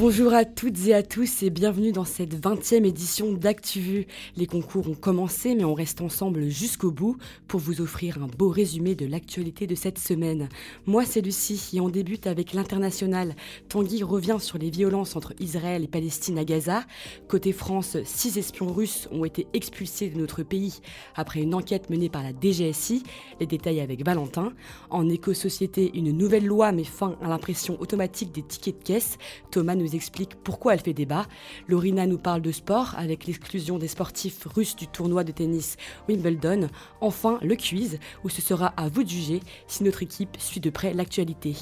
Bonjour 0.00 0.32
à 0.32 0.44
toutes 0.44 0.86
et 0.86 0.94
à 0.94 1.02
tous 1.02 1.42
et 1.42 1.50
bienvenue 1.50 1.90
dans 1.90 2.04
cette 2.04 2.32
20e 2.32 2.84
édition 2.84 3.32
d'ActuVu. 3.32 4.06
Les 4.36 4.46
concours 4.46 4.88
ont 4.88 4.94
commencé 4.94 5.56
mais 5.56 5.64
on 5.64 5.74
reste 5.74 6.00
ensemble 6.00 6.48
jusqu'au 6.50 6.92
bout 6.92 7.16
pour 7.48 7.58
vous 7.58 7.80
offrir 7.80 8.22
un 8.22 8.28
beau 8.28 8.48
résumé 8.48 8.94
de 8.94 9.06
l'actualité 9.06 9.66
de 9.66 9.74
cette 9.74 9.98
semaine. 9.98 10.48
Moi 10.86 11.04
c'est 11.04 11.20
Lucie 11.20 11.70
et 11.72 11.80
on 11.80 11.88
débute 11.88 12.28
avec 12.28 12.52
l'international. 12.52 13.34
Tanguy 13.68 14.04
revient 14.04 14.36
sur 14.38 14.56
les 14.56 14.70
violences 14.70 15.16
entre 15.16 15.34
Israël 15.40 15.82
et 15.82 15.88
Palestine 15.88 16.38
à 16.38 16.44
Gaza. 16.44 16.84
Côté 17.26 17.52
France, 17.52 17.96
six 18.04 18.38
espions 18.38 18.72
russes 18.72 19.08
ont 19.10 19.24
été 19.24 19.48
expulsés 19.52 20.10
de 20.10 20.18
notre 20.20 20.44
pays 20.44 20.78
après 21.16 21.40
une 21.40 21.56
enquête 21.56 21.90
menée 21.90 22.08
par 22.08 22.22
la 22.22 22.30
DGSI. 22.30 23.02
Les 23.40 23.46
détails 23.46 23.80
avec 23.80 24.04
Valentin. 24.04 24.52
En 24.90 25.08
éco-société, 25.08 25.90
une 25.94 26.12
nouvelle 26.12 26.46
loi 26.46 26.70
met 26.70 26.84
fin 26.84 27.16
à 27.20 27.26
l'impression 27.26 27.80
automatique 27.80 28.30
des 28.30 28.42
tickets 28.42 28.78
de 28.78 28.84
caisse. 28.84 29.18
Thomas 29.50 29.74
explique 29.94 30.34
pourquoi 30.42 30.74
elle 30.74 30.80
fait 30.80 30.92
débat. 30.92 31.26
Lorina 31.66 32.06
nous 32.06 32.18
parle 32.18 32.42
de 32.42 32.52
sport 32.52 32.94
avec 32.96 33.26
l'exclusion 33.26 33.78
des 33.78 33.88
sportifs 33.88 34.44
russes 34.44 34.76
du 34.76 34.86
tournoi 34.86 35.24
de 35.24 35.32
tennis 35.32 35.76
Wimbledon. 36.08 36.68
Enfin, 37.00 37.38
le 37.42 37.56
quiz 37.56 37.98
où 38.24 38.28
ce 38.28 38.42
sera 38.42 38.68
à 38.76 38.88
vous 38.88 39.04
de 39.04 39.08
juger 39.08 39.40
si 39.66 39.84
notre 39.84 40.02
équipe 40.02 40.36
suit 40.38 40.60
de 40.60 40.70
près 40.70 40.94
l'actualité. 40.94 41.54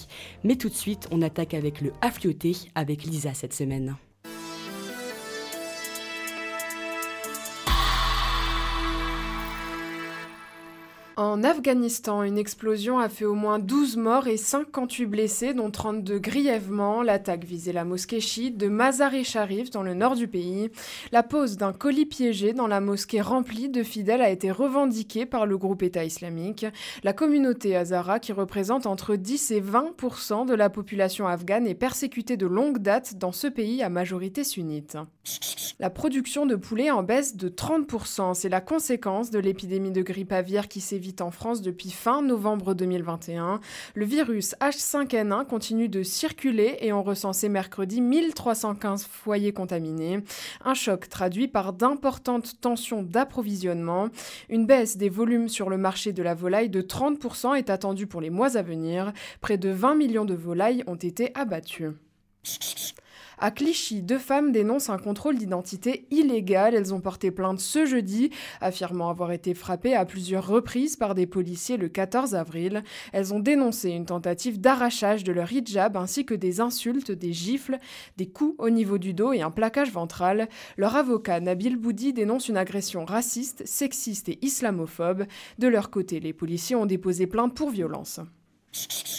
Mais 0.45 0.57
tout 0.57 0.69
de 0.69 0.75
suite, 0.75 1.09
on 1.11 1.23
attaque 1.23 1.55
avec 1.55 1.81
le 1.81 1.93
afflioté 2.01 2.57
avec 2.75 3.05
Lisa 3.05 3.35
cette 3.35 3.55
semaine. 3.55 3.97
En 11.19 11.43
Afghanistan, 11.45 12.23
une 12.25 12.37
explosion 12.37 12.99
a 12.99 13.09
fait 13.09 13.25
au 13.25 13.33
moins 13.33 13.59
12 13.59 13.97
morts 13.97 14.27
et 14.27 14.37
58 14.37 15.07
blessés, 15.07 15.55
dont 15.55 15.71
32 15.71 16.19
grièvement. 16.19 17.01
L'attaque 17.03 17.45
visait 17.45 17.73
la 17.73 17.87
mosquée 17.87 18.21
chiite 18.21 18.59
de 18.59 18.69
Mazar-e-Sharif 18.69 19.71
dans 19.71 19.83
le 19.83 19.95
nord 19.95 20.15
du 20.15 20.29
pays. 20.29 20.71
La 21.13 21.23
pose 21.23 21.57
d'un 21.57 21.73
colis 21.73 22.05
piégé 22.05 22.53
dans 22.53 22.67
la 22.67 22.83
mosquée 22.83 23.23
remplie 23.23 23.71
de 23.71 23.83
fidèles 23.83 24.21
a 24.21 24.29
été 24.29 24.51
revendiquée 24.51 25.25
par 25.25 25.47
le 25.47 25.57
groupe 25.57 25.83
État 25.83 26.05
islamique. 26.05 26.67
La 27.03 27.15
communauté 27.15 27.75
Hazara, 27.77 28.21
qui 28.21 28.35
représente 28.35 28.85
entre 28.85 29.17
10 29.17 29.53
et 29.53 29.63
20% 29.63 30.45
de 30.45 30.55
la 30.55 30.69
population 30.69 31.27
afghane, 31.27 31.67
est 31.67 31.75
persécutée 31.75 32.37
de 32.37 32.47
longue 32.47 32.81
date 32.81 33.17
dans 33.17 33.33
ce 33.33 33.47
pays 33.47 33.83
à 33.83 33.89
majorité 33.89 34.45
sunnite. 34.45 34.99
La 35.79 35.91
production 35.91 36.47
de 36.47 36.57
poulet 36.57 36.91
en 36.91 37.03
baisse 37.03 37.37
de 37.37 37.49
30% 37.49 38.35
c'est 38.35 38.49
la 38.49 38.61
conséquence 38.61 39.31
de 39.31 39.39
l'épidémie 39.39 39.91
de 39.93 40.03
grippe 40.03 40.33
aviaire 40.33 40.69
qui 40.69 40.81
sévit 40.81 41.06
en 41.21 41.31
France 41.31 41.63
depuis 41.63 41.91
fin 41.91 42.23
novembre 42.23 42.75
2021. 42.75 43.61
Le 43.95 44.05
virus 44.05 44.55
H5N1 44.61 45.47
continue 45.47 45.89
de 45.89 46.03
circuler 46.03 46.79
et 46.81 46.93
on 46.93 47.03
recensé 47.03 47.49
mercredi 47.49 48.01
1315 48.01 49.05
foyers 49.05 49.53
contaminés. 49.53 50.21
Un 50.65 50.75
choc 50.75 51.09
traduit 51.09 51.49
par 51.49 51.73
d'importantes 51.73 52.61
tensions 52.61 53.03
d'approvisionnement. 53.03 54.09
Une 54.49 54.67
baisse 54.67 54.97
des 54.97 55.09
volumes 55.09 55.49
sur 55.49 55.71
le 55.71 55.77
marché 55.77 56.13
de 56.13 56.23
la 56.23 56.35
volaille 56.35 56.71
de 56.71 56.83
30% 56.83 57.57
est 57.57 57.71
attendue 57.71 58.07
pour 58.07 58.21
les 58.21 58.31
mois 58.31 58.57
à 58.57 58.63
venir. 58.63 59.13
Près 59.41 59.59
de 59.59 59.71
20 59.71 59.95
millions 59.95 60.25
de 60.25 60.35
volailles 60.35 60.85
ont 60.87 60.97
été 60.97 61.31
abattues. 61.35 61.93
À 63.39 63.51
Clichy, 63.51 64.01
deux 64.01 64.19
femmes 64.19 64.51
dénoncent 64.51 64.89
un 64.89 64.97
contrôle 64.97 65.37
d'identité 65.37 66.07
illégal. 66.11 66.75
Elles 66.75 66.95
ont 66.95 67.01
porté 67.01 67.31
plainte 67.31 67.61
ce 67.61 67.85
jeudi, 67.85 68.31
affirmant 68.63 69.11
avoir 69.11 69.31
été 69.31 69.53
frappées 69.53 69.95
à 69.95 70.07
plusieurs 70.07 70.47
reprises 70.47 70.97
par 70.97 71.15
des 71.15 71.27
policiers 71.27 71.77
le 71.77 71.89
14 71.89 72.35
avril. 72.35 72.83
Elles 73.13 73.35
ont 73.35 73.39
dénoncé 73.39 73.91
une 73.91 74.07
tentative 74.07 74.59
d'arrachage 74.59 75.23
de 75.23 75.33
leur 75.33 75.53
hijab 75.53 75.99
ainsi 75.99 76.25
que 76.25 76.35
des 76.35 76.61
insultes, 76.63 77.13
des 77.13 77.35
gifles, 77.35 77.79
des 78.17 78.27
coups 78.27 78.55
au 78.57 78.71
niveau 78.71 78.97
du 78.97 79.13
dos 79.13 79.35
et 79.35 79.43
un 79.43 79.51
plaquage 79.51 79.93
ventral. 79.93 80.49
Leur 80.79 80.97
avocat 80.97 81.41
Nabil 81.41 81.77
Boudi 81.77 82.15
dénonce 82.15 82.49
une 82.49 82.57
agression 82.57 83.05
raciste, 83.05 83.67
sexiste 83.67 84.31
et 84.31 84.39
islamophobe. 84.41 85.27
De 85.59 85.69
leur 85.69 85.91
côté, 85.91 86.21
les 86.21 86.33
policiers 86.33 86.77
ont 86.77 86.87
déposé 86.87 87.27
plainte 87.27 87.55
pour 87.55 87.69
violence. 87.69 88.21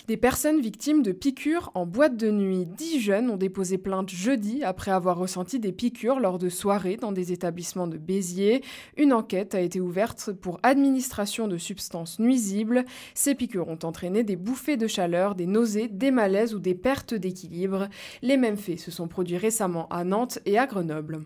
Des 0.08 0.18
personnes 0.18 0.62
victimes 0.62 1.04
de 1.04 1.12
piqûres 1.12 1.70
en 1.74 1.86
boîte 1.86 2.16
de 2.16 2.32
nuit. 2.32 2.66
Dix 2.66 3.02
jeunes 3.02 3.30
ont 3.30 3.36
déposé 3.38 3.78
plainte 3.78 4.10
jeudi 4.10 4.64
après 4.64 4.92
avoir 4.92 5.18
ressenti 5.18 5.60
des 5.60 5.74
piqûres 5.74 6.20
lors 6.20 6.38
de 6.38 6.48
soirées 6.48 6.96
dans 6.96 7.12
des 7.12 7.34
établissements 7.34 7.88
de 7.88 7.98
Béziers. 7.98 8.64
Une 8.96 9.12
enquête 9.12 9.54
a 9.54 9.60
été 9.60 9.82
ouverte 9.82 10.32
pour 10.32 10.60
administration 10.64 11.50
de 11.50 11.58
substances 11.58 12.20
nuisibles. 12.20 12.86
Ces 13.16 13.36
piqûres 13.36 13.68
ont 13.68 13.80
entraîné 13.84 14.24
des 14.24 14.38
bouffées 14.38 14.78
de 14.78 14.88
chaleur, 14.88 15.36
des 15.36 15.46
nausées, 15.46 15.90
des 15.90 16.12
malaises 16.12 16.54
ou 16.54 16.60
des 16.60 16.76
pertes 16.76 17.14
d'équilibre. 17.14 17.90
Les 18.22 18.38
mêmes 18.38 18.58
faits 18.58 18.80
se 18.80 18.92
sont 18.92 19.08
produits 19.08 19.38
récemment 19.38 19.88
à 19.90 20.04
Nantes 20.06 20.40
et 20.46 20.58
à 20.58 20.68
Grenoble. 20.68 21.20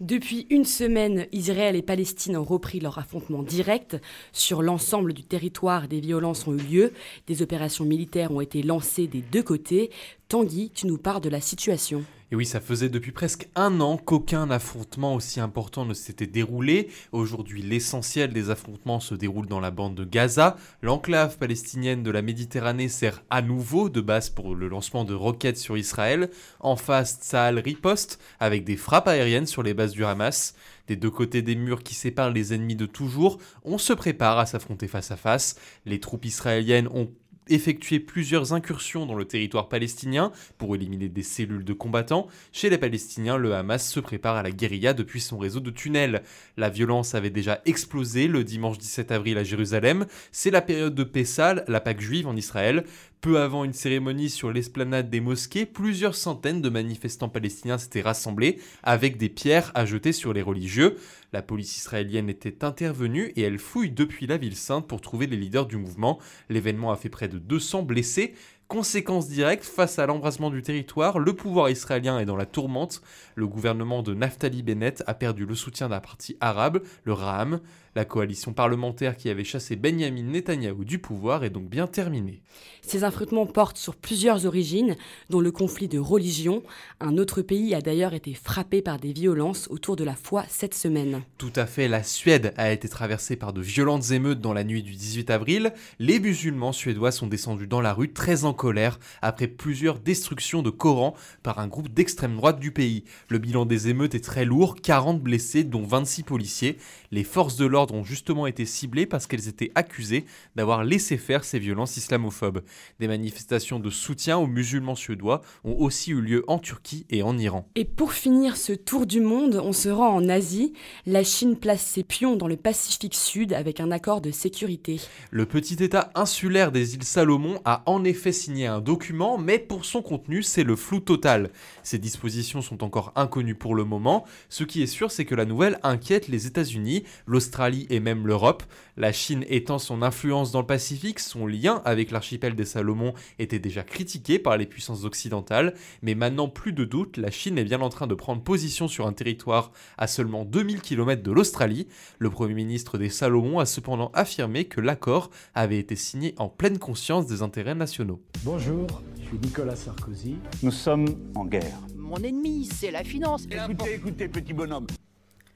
Depuis 0.00 0.48
une 0.50 0.64
semaine, 0.64 1.28
Israël 1.30 1.76
et 1.76 1.82
Palestine 1.82 2.36
ont 2.36 2.42
repris 2.42 2.80
leur 2.80 2.98
affrontement 2.98 3.44
direct. 3.44 3.96
Sur 4.32 4.60
l'ensemble 4.60 5.12
du 5.12 5.22
territoire, 5.22 5.86
des 5.86 6.00
violences 6.00 6.48
ont 6.48 6.54
eu 6.54 6.62
lieu. 6.62 6.92
Des 7.28 7.42
opérations 7.42 7.84
militaires 7.84 8.32
ont 8.32 8.40
été 8.40 8.64
lancées 8.64 9.06
des 9.06 9.20
deux 9.20 9.44
côtés. 9.44 9.90
Tanguy, 10.26 10.72
tu 10.74 10.88
nous 10.88 10.98
parles 10.98 11.20
de 11.20 11.28
la 11.28 11.40
situation. 11.40 12.04
Et 12.32 12.36
oui, 12.36 12.46
ça 12.46 12.60
faisait 12.60 12.88
depuis 12.88 13.12
presque 13.12 13.48
un 13.54 13.80
an 13.80 13.96
qu'aucun 13.96 14.50
affrontement 14.50 15.14
aussi 15.14 15.38
important 15.38 15.84
ne 15.84 15.94
s'était 15.94 16.26
déroulé. 16.26 16.88
Aujourd'hui, 17.12 17.62
l'essentiel 17.62 18.32
des 18.32 18.50
affrontements 18.50 18.98
se 18.98 19.14
déroule 19.14 19.46
dans 19.46 19.60
la 19.60 19.70
bande 19.70 19.94
de 19.94 20.04
Gaza. 20.04 20.56
L'enclave 20.82 21.38
palestinienne 21.38 22.02
de 22.02 22.10
la 22.10 22.22
Méditerranée 22.22 22.88
sert 22.88 23.22
à 23.30 23.40
nouveau 23.40 23.88
de 23.88 24.00
base 24.00 24.30
pour 24.30 24.56
le 24.56 24.66
lancement 24.66 25.04
de 25.04 25.14
roquettes 25.14 25.58
sur 25.58 25.76
Israël. 25.76 26.28
En 26.58 26.74
face, 26.74 27.20
Tsahal 27.20 27.60
riposte 27.60 28.18
avec 28.40 28.64
des 28.64 28.76
frappes 28.76 29.06
aériennes 29.06 29.46
sur 29.46 29.62
les 29.62 29.74
bases 29.74 29.93
du 29.94 30.04
Hamas. 30.04 30.54
Des 30.86 30.96
deux 30.96 31.10
côtés 31.10 31.40
des 31.40 31.54
murs 31.54 31.82
qui 31.82 31.94
séparent 31.94 32.30
les 32.30 32.52
ennemis 32.52 32.76
de 32.76 32.86
toujours, 32.86 33.38
on 33.64 33.78
se 33.78 33.92
prépare 33.92 34.38
à 34.38 34.46
s'affronter 34.46 34.88
face 34.88 35.10
à 35.10 35.16
face. 35.16 35.56
Les 35.86 36.00
troupes 36.00 36.24
israéliennes 36.26 36.88
ont 36.88 37.10
effectué 37.48 38.00
plusieurs 38.00 38.52
incursions 38.52 39.06
dans 39.06 39.14
le 39.14 39.24
territoire 39.24 39.68
palestinien 39.68 40.32
pour 40.58 40.74
éliminer 40.74 41.08
des 41.08 41.22
cellules 41.22 41.64
de 41.64 41.72
combattants. 41.72 42.28
Chez 42.52 42.70
les 42.70 42.78
Palestiniens, 42.78 43.36
le 43.36 43.54
Hamas 43.54 43.86
se 43.86 44.00
prépare 44.00 44.36
à 44.36 44.42
la 44.42 44.50
guérilla 44.50 44.94
depuis 44.94 45.20
son 45.20 45.38
réseau 45.38 45.60
de 45.60 45.70
tunnels. 45.70 46.22
La 46.56 46.70
violence 46.70 47.14
avait 47.14 47.30
déjà 47.30 47.60
explosé 47.66 48.28
le 48.28 48.44
dimanche 48.44 48.78
17 48.78 49.12
avril 49.12 49.38
à 49.38 49.44
Jérusalem. 49.44 50.06
C'est 50.32 50.50
la 50.50 50.62
période 50.62 50.94
de 50.94 51.04
Pessal, 51.04 51.64
la 51.68 51.80
Pâque 51.80 52.00
juive 52.00 52.26
en 52.26 52.36
Israël. 52.36 52.84
Peu 53.24 53.40
avant 53.40 53.64
une 53.64 53.72
cérémonie 53.72 54.28
sur 54.28 54.52
l'esplanade 54.52 55.08
des 55.08 55.20
mosquées, 55.22 55.64
plusieurs 55.64 56.14
centaines 56.14 56.60
de 56.60 56.68
manifestants 56.68 57.30
palestiniens 57.30 57.78
s'étaient 57.78 58.02
rassemblés 58.02 58.60
avec 58.82 59.16
des 59.16 59.30
pierres 59.30 59.72
à 59.74 59.86
jeter 59.86 60.12
sur 60.12 60.34
les 60.34 60.42
religieux. 60.42 60.98
La 61.32 61.40
police 61.40 61.74
israélienne 61.78 62.28
était 62.28 62.66
intervenue 62.66 63.32
et 63.34 63.40
elle 63.40 63.58
fouille 63.58 63.92
depuis 63.92 64.26
la 64.26 64.36
ville 64.36 64.56
sainte 64.56 64.86
pour 64.86 65.00
trouver 65.00 65.26
les 65.26 65.38
leaders 65.38 65.64
du 65.64 65.78
mouvement. 65.78 66.18
L'événement 66.50 66.92
a 66.92 66.96
fait 66.96 67.08
près 67.08 67.28
de 67.28 67.38
200 67.38 67.84
blessés. 67.84 68.34
Conséquence 68.74 69.28
directe, 69.28 69.62
face 69.62 70.00
à 70.00 70.06
l'embrasement 70.06 70.50
du 70.50 70.60
territoire, 70.60 71.20
le 71.20 71.32
pouvoir 71.32 71.70
israélien 71.70 72.18
est 72.18 72.24
dans 72.24 72.34
la 72.34 72.44
tourmente. 72.44 73.02
Le 73.36 73.46
gouvernement 73.46 74.02
de 74.02 74.14
Naftali 74.14 74.64
Bennett 74.64 75.04
a 75.06 75.14
perdu 75.14 75.46
le 75.46 75.54
soutien 75.54 75.88
d'un 75.88 76.00
parti 76.00 76.36
arabe, 76.40 76.82
le 77.04 77.12
Raham. 77.12 77.60
La 77.94 78.04
coalition 78.04 78.52
parlementaire 78.52 79.16
qui 79.16 79.30
avait 79.30 79.44
chassé 79.44 79.76
Benjamin 79.76 80.24
Netanyahou 80.24 80.84
du 80.84 80.98
pouvoir 80.98 81.44
est 81.44 81.50
donc 81.50 81.68
bien 81.68 81.86
terminée. 81.86 82.42
Ces 82.82 83.04
affrontements 83.04 83.46
portent 83.46 83.76
sur 83.76 83.94
plusieurs 83.94 84.46
origines, 84.46 84.96
dont 85.30 85.40
le 85.40 85.52
conflit 85.52 85.86
de 85.86 86.00
religion. 86.00 86.64
Un 86.98 87.18
autre 87.18 87.40
pays 87.40 87.72
a 87.72 87.80
d'ailleurs 87.80 88.12
été 88.12 88.34
frappé 88.34 88.82
par 88.82 88.98
des 88.98 89.12
violences 89.12 89.68
autour 89.70 89.94
de 89.94 90.02
la 90.02 90.16
foi 90.16 90.44
cette 90.48 90.74
semaine. 90.74 91.22
Tout 91.38 91.52
à 91.54 91.66
fait, 91.66 91.86
la 91.86 92.02
Suède 92.02 92.52
a 92.56 92.72
été 92.72 92.88
traversée 92.88 93.36
par 93.36 93.52
de 93.52 93.60
violentes 93.60 94.10
émeutes 94.10 94.40
dans 94.40 94.52
la 94.52 94.64
nuit 94.64 94.82
du 94.82 94.92
18 94.92 95.30
avril. 95.30 95.72
Les 96.00 96.18
musulmans 96.18 96.72
suédois 96.72 97.12
sont 97.12 97.28
descendus 97.28 97.68
dans 97.68 97.80
la 97.80 97.92
rue 97.92 98.12
très 98.12 98.44
en 98.44 98.54
colère 98.64 98.98
après 99.20 99.46
plusieurs 99.46 99.98
destructions 99.98 100.62
de 100.62 100.70
Corans 100.70 101.14
par 101.42 101.58
un 101.58 101.68
groupe 101.68 101.92
d'extrême 101.92 102.34
droite 102.34 102.58
du 102.58 102.70
pays. 102.70 103.04
Le 103.28 103.36
bilan 103.36 103.66
des 103.66 103.88
émeutes 103.88 104.14
est 104.14 104.24
très 104.24 104.46
lourd, 104.46 104.76
40 104.76 105.20
blessés 105.20 105.64
dont 105.64 105.82
26 105.82 106.22
policiers. 106.22 106.78
Les 107.10 107.24
forces 107.24 107.56
de 107.56 107.66
l'ordre 107.66 107.92
ont 107.92 108.04
justement 108.04 108.46
été 108.46 108.64
ciblées 108.64 109.04
parce 109.04 109.26
qu'elles 109.26 109.48
étaient 109.48 109.70
accusées 109.74 110.24
d'avoir 110.56 110.82
laissé 110.82 111.18
faire 111.18 111.44
ces 111.44 111.58
violences 111.58 111.98
islamophobes. 111.98 112.62
Des 113.00 113.06
manifestations 113.06 113.80
de 113.80 113.90
soutien 113.90 114.38
aux 114.38 114.46
musulmans 114.46 114.94
suédois 114.94 115.42
ont 115.64 115.76
aussi 115.78 116.12
eu 116.12 116.22
lieu 116.22 116.42
en 116.46 116.58
Turquie 116.58 117.04
et 117.10 117.22
en 117.22 117.36
Iran. 117.36 117.68
Et 117.74 117.84
pour 117.84 118.14
finir 118.14 118.56
ce 118.56 118.72
tour 118.72 119.04
du 119.04 119.20
monde, 119.20 119.60
on 119.62 119.74
se 119.74 119.90
rend 119.90 120.08
en 120.08 120.26
Asie. 120.30 120.72
La 121.04 121.22
Chine 121.22 121.58
place 121.58 121.84
ses 121.84 122.02
pions 122.02 122.36
dans 122.36 122.48
le 122.48 122.56
Pacifique 122.56 123.14
Sud 123.14 123.52
avec 123.52 123.78
un 123.78 123.90
accord 123.90 124.22
de 124.22 124.30
sécurité. 124.30 125.02
Le 125.30 125.44
petit 125.44 125.84
État 125.84 126.10
insulaire 126.14 126.72
des 126.72 126.94
îles 126.94 127.04
Salomon 127.04 127.60
a 127.66 127.82
en 127.84 128.04
effet 128.04 128.32
signé 128.44 128.66
un 128.66 128.80
document, 128.80 129.38
mais 129.38 129.58
pour 129.58 129.84
son 129.84 130.02
contenu, 130.02 130.42
c'est 130.42 130.64
le 130.64 130.76
flou 130.76 131.00
total. 131.00 131.50
Ces 131.82 131.98
dispositions 131.98 132.62
sont 132.62 132.84
encore 132.84 133.12
inconnues 133.16 133.54
pour 133.54 133.74
le 133.74 133.84
moment. 133.84 134.24
Ce 134.48 134.64
qui 134.64 134.82
est 134.82 134.86
sûr, 134.86 135.10
c'est 135.10 135.24
que 135.24 135.34
la 135.34 135.44
nouvelle 135.44 135.78
inquiète 135.82 136.28
les 136.28 136.46
États-Unis, 136.46 137.04
l'Australie 137.26 137.54
l'Australie 137.54 137.86
et 137.88 138.00
même 138.00 138.26
l'Europe. 138.26 138.62
La 138.96 139.12
Chine 139.12 139.44
étant 139.48 139.78
son 139.78 140.02
influence 140.02 140.50
dans 140.50 140.60
le 140.60 140.66
Pacifique, 140.66 141.20
son 141.20 141.46
lien 141.46 141.82
avec 141.84 142.10
l'archipel 142.10 142.54
des 142.54 142.64
Salomon 142.64 143.14
était 143.38 143.58
déjà 143.58 143.82
critiqué 143.82 144.38
par 144.38 144.56
les 144.56 144.66
puissances 144.66 145.04
occidentales, 145.04 145.74
mais 146.02 146.14
maintenant 146.14 146.48
plus 146.48 146.72
de 146.72 146.84
doute, 146.84 147.16
la 147.16 147.30
Chine 147.30 147.58
est 147.58 147.64
bien 147.64 147.80
en 147.80 147.90
train 147.90 148.06
de 148.06 148.14
prendre 148.14 148.42
position 148.42 148.88
sur 148.88 149.06
un 149.06 149.12
territoire 149.12 149.72
à 149.98 150.06
seulement 150.06 150.44
2000 150.44 150.80
km 150.80 151.22
de 151.22 151.32
l'Australie. 151.32 151.86
Le 152.18 152.30
Premier 152.30 152.54
ministre 152.54 152.98
des 152.98 153.08
Salomon 153.08 153.58
a 153.58 153.66
cependant 153.66 154.10
affirmé 154.14 154.64
que 154.64 154.80
l'accord 154.80 155.30
avait 155.54 155.78
été 155.78 155.96
signé 155.96 156.34
en 156.38 156.48
pleine 156.48 156.78
conscience 156.78 157.26
des 157.26 157.42
intérêts 157.42 157.74
nationaux. 157.74 158.20
Bonjour, 158.42 158.86
je 159.18 159.26
suis 159.26 159.38
Nicolas 159.38 159.76
Sarkozy. 159.76 160.36
Nous 160.62 160.70
sommes 160.70 161.06
en 161.34 161.46
guerre. 161.46 161.78
Mon 161.96 162.16
ennemi, 162.16 162.66
c'est 162.66 162.90
la 162.90 163.02
finance. 163.02 163.46
Écoutez, 163.50 163.94
écoutez, 163.94 164.28
petit 164.28 164.52
bonhomme. 164.52 164.86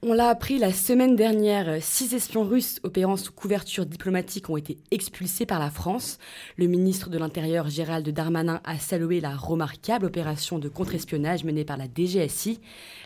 On 0.00 0.12
l'a 0.12 0.28
appris 0.28 0.58
la 0.58 0.72
semaine 0.72 1.16
dernière, 1.16 1.82
six 1.82 2.14
espions 2.14 2.44
russes 2.44 2.78
opérant 2.84 3.16
sous 3.16 3.32
couverture 3.32 3.84
diplomatique 3.84 4.48
ont 4.48 4.56
été 4.56 4.78
expulsés 4.92 5.44
par 5.44 5.58
la 5.58 5.72
France. 5.72 6.18
Le 6.56 6.68
ministre 6.68 7.10
de 7.10 7.18
l'Intérieur 7.18 7.68
Gérald 7.68 8.08
Darmanin 8.08 8.60
a 8.62 8.78
salué 8.78 9.18
la 9.20 9.34
remarquable 9.34 10.06
opération 10.06 10.60
de 10.60 10.68
contre-espionnage 10.68 11.42
menée 11.42 11.64
par 11.64 11.78
la 11.78 11.86
DGSI. 11.92 12.60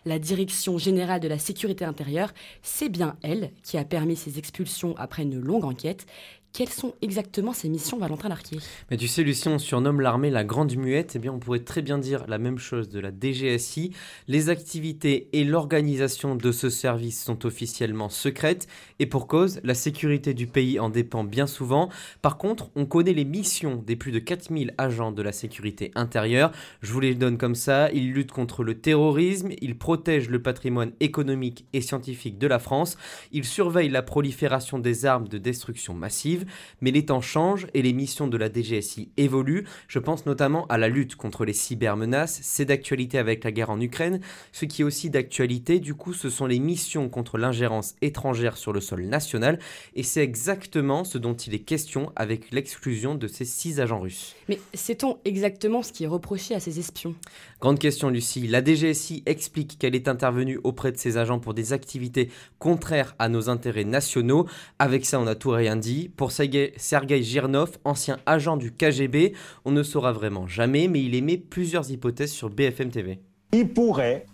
La 0.05 0.19
Direction 0.19 0.77
générale 0.77 1.21
de 1.21 1.29
la 1.29 1.39
sécurité 1.39 1.87
intérieure, 1.87 2.35
c'est 2.61 2.91
bien 2.91 3.17
elle 3.23 3.53
qui 3.63 3.79
a 3.79 3.87
permis 3.87 4.15
ces 4.15 4.39
expulsions 4.39 4.95
après 4.99 5.23
une 5.23 5.41
longue 5.41 5.65
enquête. 5.65 6.05
Quelles 6.53 6.69
sont 6.69 6.93
exactement 7.01 7.55
ces 7.55 7.71
missions, 7.71 7.99
Valentin 7.99 8.29
Larquier? 8.29 8.59
Mais 8.91 8.99
tu 8.99 9.09
sais, 9.09 9.23
Lucien, 9.23 9.53
on 9.53 9.59
surnomme 9.59 10.03
l'armée 10.03 10.29
la 10.29 10.45
Grande 10.45 10.77
Muette. 10.77 11.13
Eh 11.15 11.19
bien, 11.19 11.33
on 11.33 11.39
pourrait 11.39 11.61
très 11.61 11.81
bien 11.81 11.97
dire 11.97 12.27
la 12.29 12.37
même 12.37 12.59
chose 12.59 12.91
de 12.91 13.01
la 13.01 13.11
DGSI. 13.11 13.93
Les 14.29 14.51
activités 14.51 15.31
et 15.33 15.45
l'organisation 15.45 16.35
de 16.35 16.53
ce 16.53 16.69
sont 17.13 17.47
officiellement 17.47 18.09
secrètes. 18.09 18.67
Et 18.99 19.07
pour 19.07 19.27
cause, 19.27 19.61
la 19.65 19.75
sécurité 19.75 20.35
du 20.35 20.47
pays 20.47 20.81
en 20.81 20.89
dépend 20.89 21.25
bien 21.25 21.47
souvent. 21.47 21.89
Par 22.23 22.39
contre, 22.39 22.71
on 22.77 22.87
connaît 22.87 23.13
les 23.13 23.25
missions 23.25 23.77
des 23.77 23.97
plus 23.97 24.13
de 24.13 24.19
4000 24.19 24.75
agents 24.79 25.13
de 25.13 25.23
la 25.23 25.33
sécurité 25.33 25.93
intérieure. 25.95 26.53
Je 26.81 26.93
vous 26.93 27.01
les 27.01 27.15
donne 27.15 27.39
comme 27.39 27.55
ça. 27.55 27.91
Ils 27.93 28.13
luttent 28.13 28.33
contre 28.33 28.65
le 28.65 28.81
terrorisme, 28.81 29.51
ils 29.61 29.77
protègent 29.77 30.31
le 30.31 30.43
patrimoine 30.43 30.93
économique 31.01 31.67
et 31.73 31.81
scientifique 31.81 32.39
de 32.39 32.47
la 32.47 32.59
France, 32.59 32.97
ils 33.33 33.45
surveillent 33.45 33.89
la 33.89 34.03
prolifération 34.03 34.79
des 34.79 35.07
armes 35.07 35.29
de 35.29 35.39
destruction 35.39 35.95
massive 35.95 36.47
mais 36.81 36.91
les 36.91 37.07
temps 37.07 37.21
changent 37.21 37.67
et 37.75 37.83
les 37.83 37.93
missions 37.93 38.29
de 38.29 38.37
la 38.37 38.53
DGSI 38.53 39.11
évoluent. 39.17 39.67
Je 39.89 39.99
pense 39.99 40.27
notamment 40.27 40.67
à 40.67 40.79
la 40.79 40.89
lutte 40.89 41.17
contre 41.17 41.45
les 41.45 41.53
cybermenaces, 41.53 42.41
c'est 42.43 42.65
d'actualité 42.65 43.19
avec 43.19 43.45
la 43.45 43.53
guerre 43.53 43.71
en 43.71 43.81
Ukraine. 43.81 44.21
Ce 44.53 44.65
qui 44.65 44.83
est 44.83 44.85
aussi 44.85 45.11
d'actualité, 45.11 45.81
du 45.81 45.95
coup, 45.95 46.13
ce 46.13 46.31
sont 46.31 46.47
les 46.47 46.59
missions 46.59 46.72
contre 47.11 47.39
l'ingérence 47.39 47.95
étrangère 48.03 48.57
sur 48.57 48.73
le 48.73 48.81
sol 48.81 49.03
national, 49.03 49.59
et 49.95 50.03
c'est 50.03 50.23
exactement 50.23 51.05
ce 51.05 51.19
dont 51.19 51.35
il 51.35 51.55
est 51.55 51.61
question 51.61 52.13
avec 52.17 52.53
l'exclusion 52.53 53.15
de 53.15 53.27
ces 53.27 53.45
six 53.45 53.81
agents 53.81 54.01
russes. 54.01 54.35
Mais 54.49 54.59
sait-on 54.75 55.19
exactement 55.25 55.83
ce 55.83 55.93
qui 55.93 56.05
est 56.05 56.09
reproché 56.09 56.55
à 56.55 56.61
ces 56.61 56.79
espions? 56.79 57.15
Grande 57.61 57.79
question, 57.79 58.09
Lucie. 58.09 58.47
La 58.47 58.65
DGSI 58.65 59.23
explique 59.27 59.79
qu'elle 59.79 59.95
est 59.95 60.09
intervenue 60.09 60.59
auprès 60.65 60.93
de 60.93 60.97
ces 60.97 61.17
agents 61.17 61.39
pour 61.39 61.55
des 61.55 61.73
activités 61.73 62.31
contraires 62.59 63.15
à 63.19 63.29
nos 63.29 63.49
intérêts 63.49 63.85
nationaux. 63.85 64.47
Avec 64.79 65.07
ça, 65.07 65.21
on 65.21 65.25
n'a 65.25 65.35
tout 65.35 65.51
rien 65.51 65.77
dit. 65.77 66.09
Pour 66.09 66.33
Sergei 66.33 67.23
Girnov, 67.23 67.79
ancien 67.85 68.19
agent 68.27 68.57
du 68.57 68.73
KGB. 68.73 69.35
On 69.65 69.71
ne 69.71 69.83
saura 69.83 70.13
vraiment 70.13 70.47
jamais, 70.47 70.89
mais 70.89 71.03
il 71.03 71.15
émet 71.15 71.37
plusieurs 71.37 71.91
hypothèses 71.91 72.33
sur 72.33 72.51
BFM 72.51 72.91
TV. 72.91 73.21
Il 73.53 73.69
pourrait 73.69 74.27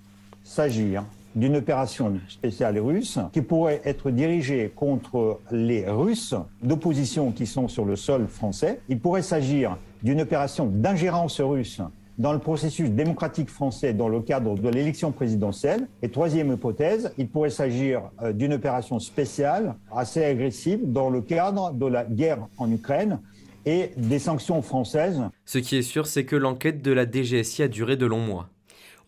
s'agir 0.43 1.05
d'une 1.39 1.57
opération 1.57 2.19
spéciale 2.29 2.79
russe 2.79 3.19
qui 3.33 3.43
pourrait 3.43 3.81
être 3.85 4.11
dirigée 4.11 4.73
contre 4.75 5.41
les 5.53 5.89
Russes 5.89 6.35
d'opposition 6.63 7.31
qui 7.31 7.47
sont 7.47 7.69
sur 7.69 7.85
le 7.85 7.97
sol 7.97 8.27
français. 8.27 8.81
Il 8.89 8.99
pourrait 8.99 9.23
s'agir 9.23 9.79
d'une 10.03 10.21
opération 10.21 10.67
d'ingérence 10.67 11.41
russe 11.41 11.81
dans 12.19 12.33
le 12.33 12.41
processus 12.41 12.91
démocratique 12.91 13.49
français 13.49 13.95
dans 13.95 14.09
le 14.09 14.21
cadre 14.21 14.57
de 14.57 14.69
l'élection 14.69 15.13
présidentielle. 15.13 15.87
Et 16.03 16.09
troisième 16.09 16.53
hypothèse, 16.53 17.13
il 17.17 17.29
pourrait 17.29 17.51
s'agir 17.51 18.03
euh, 18.23 18.33
d'une 18.33 18.55
opération 18.55 18.99
spéciale 18.99 19.77
assez 19.95 20.25
agressive 20.25 20.81
dans 20.83 21.11
le 21.11 21.21
cadre 21.21 21.73
de 21.73 21.87
la 21.87 22.05
guerre 22.05 22.49
en 22.59 22.71
Ukraine 22.73 23.21
et 23.65 23.93
des 23.97 24.19
sanctions 24.19 24.63
françaises. 24.63 25.23
Ce 25.45 25.59
qui 25.59 25.77
est 25.77 25.83
sûr, 25.83 26.09
c'est 26.09 26.25
que 26.25 26.35
l'enquête 26.35 26.83
de 26.83 26.91
la 26.91 27.05
DGSI 27.09 27.63
a 27.63 27.69
duré 27.69 27.97
de 27.97 28.07
longs 28.07 28.27
mois. 28.27 28.49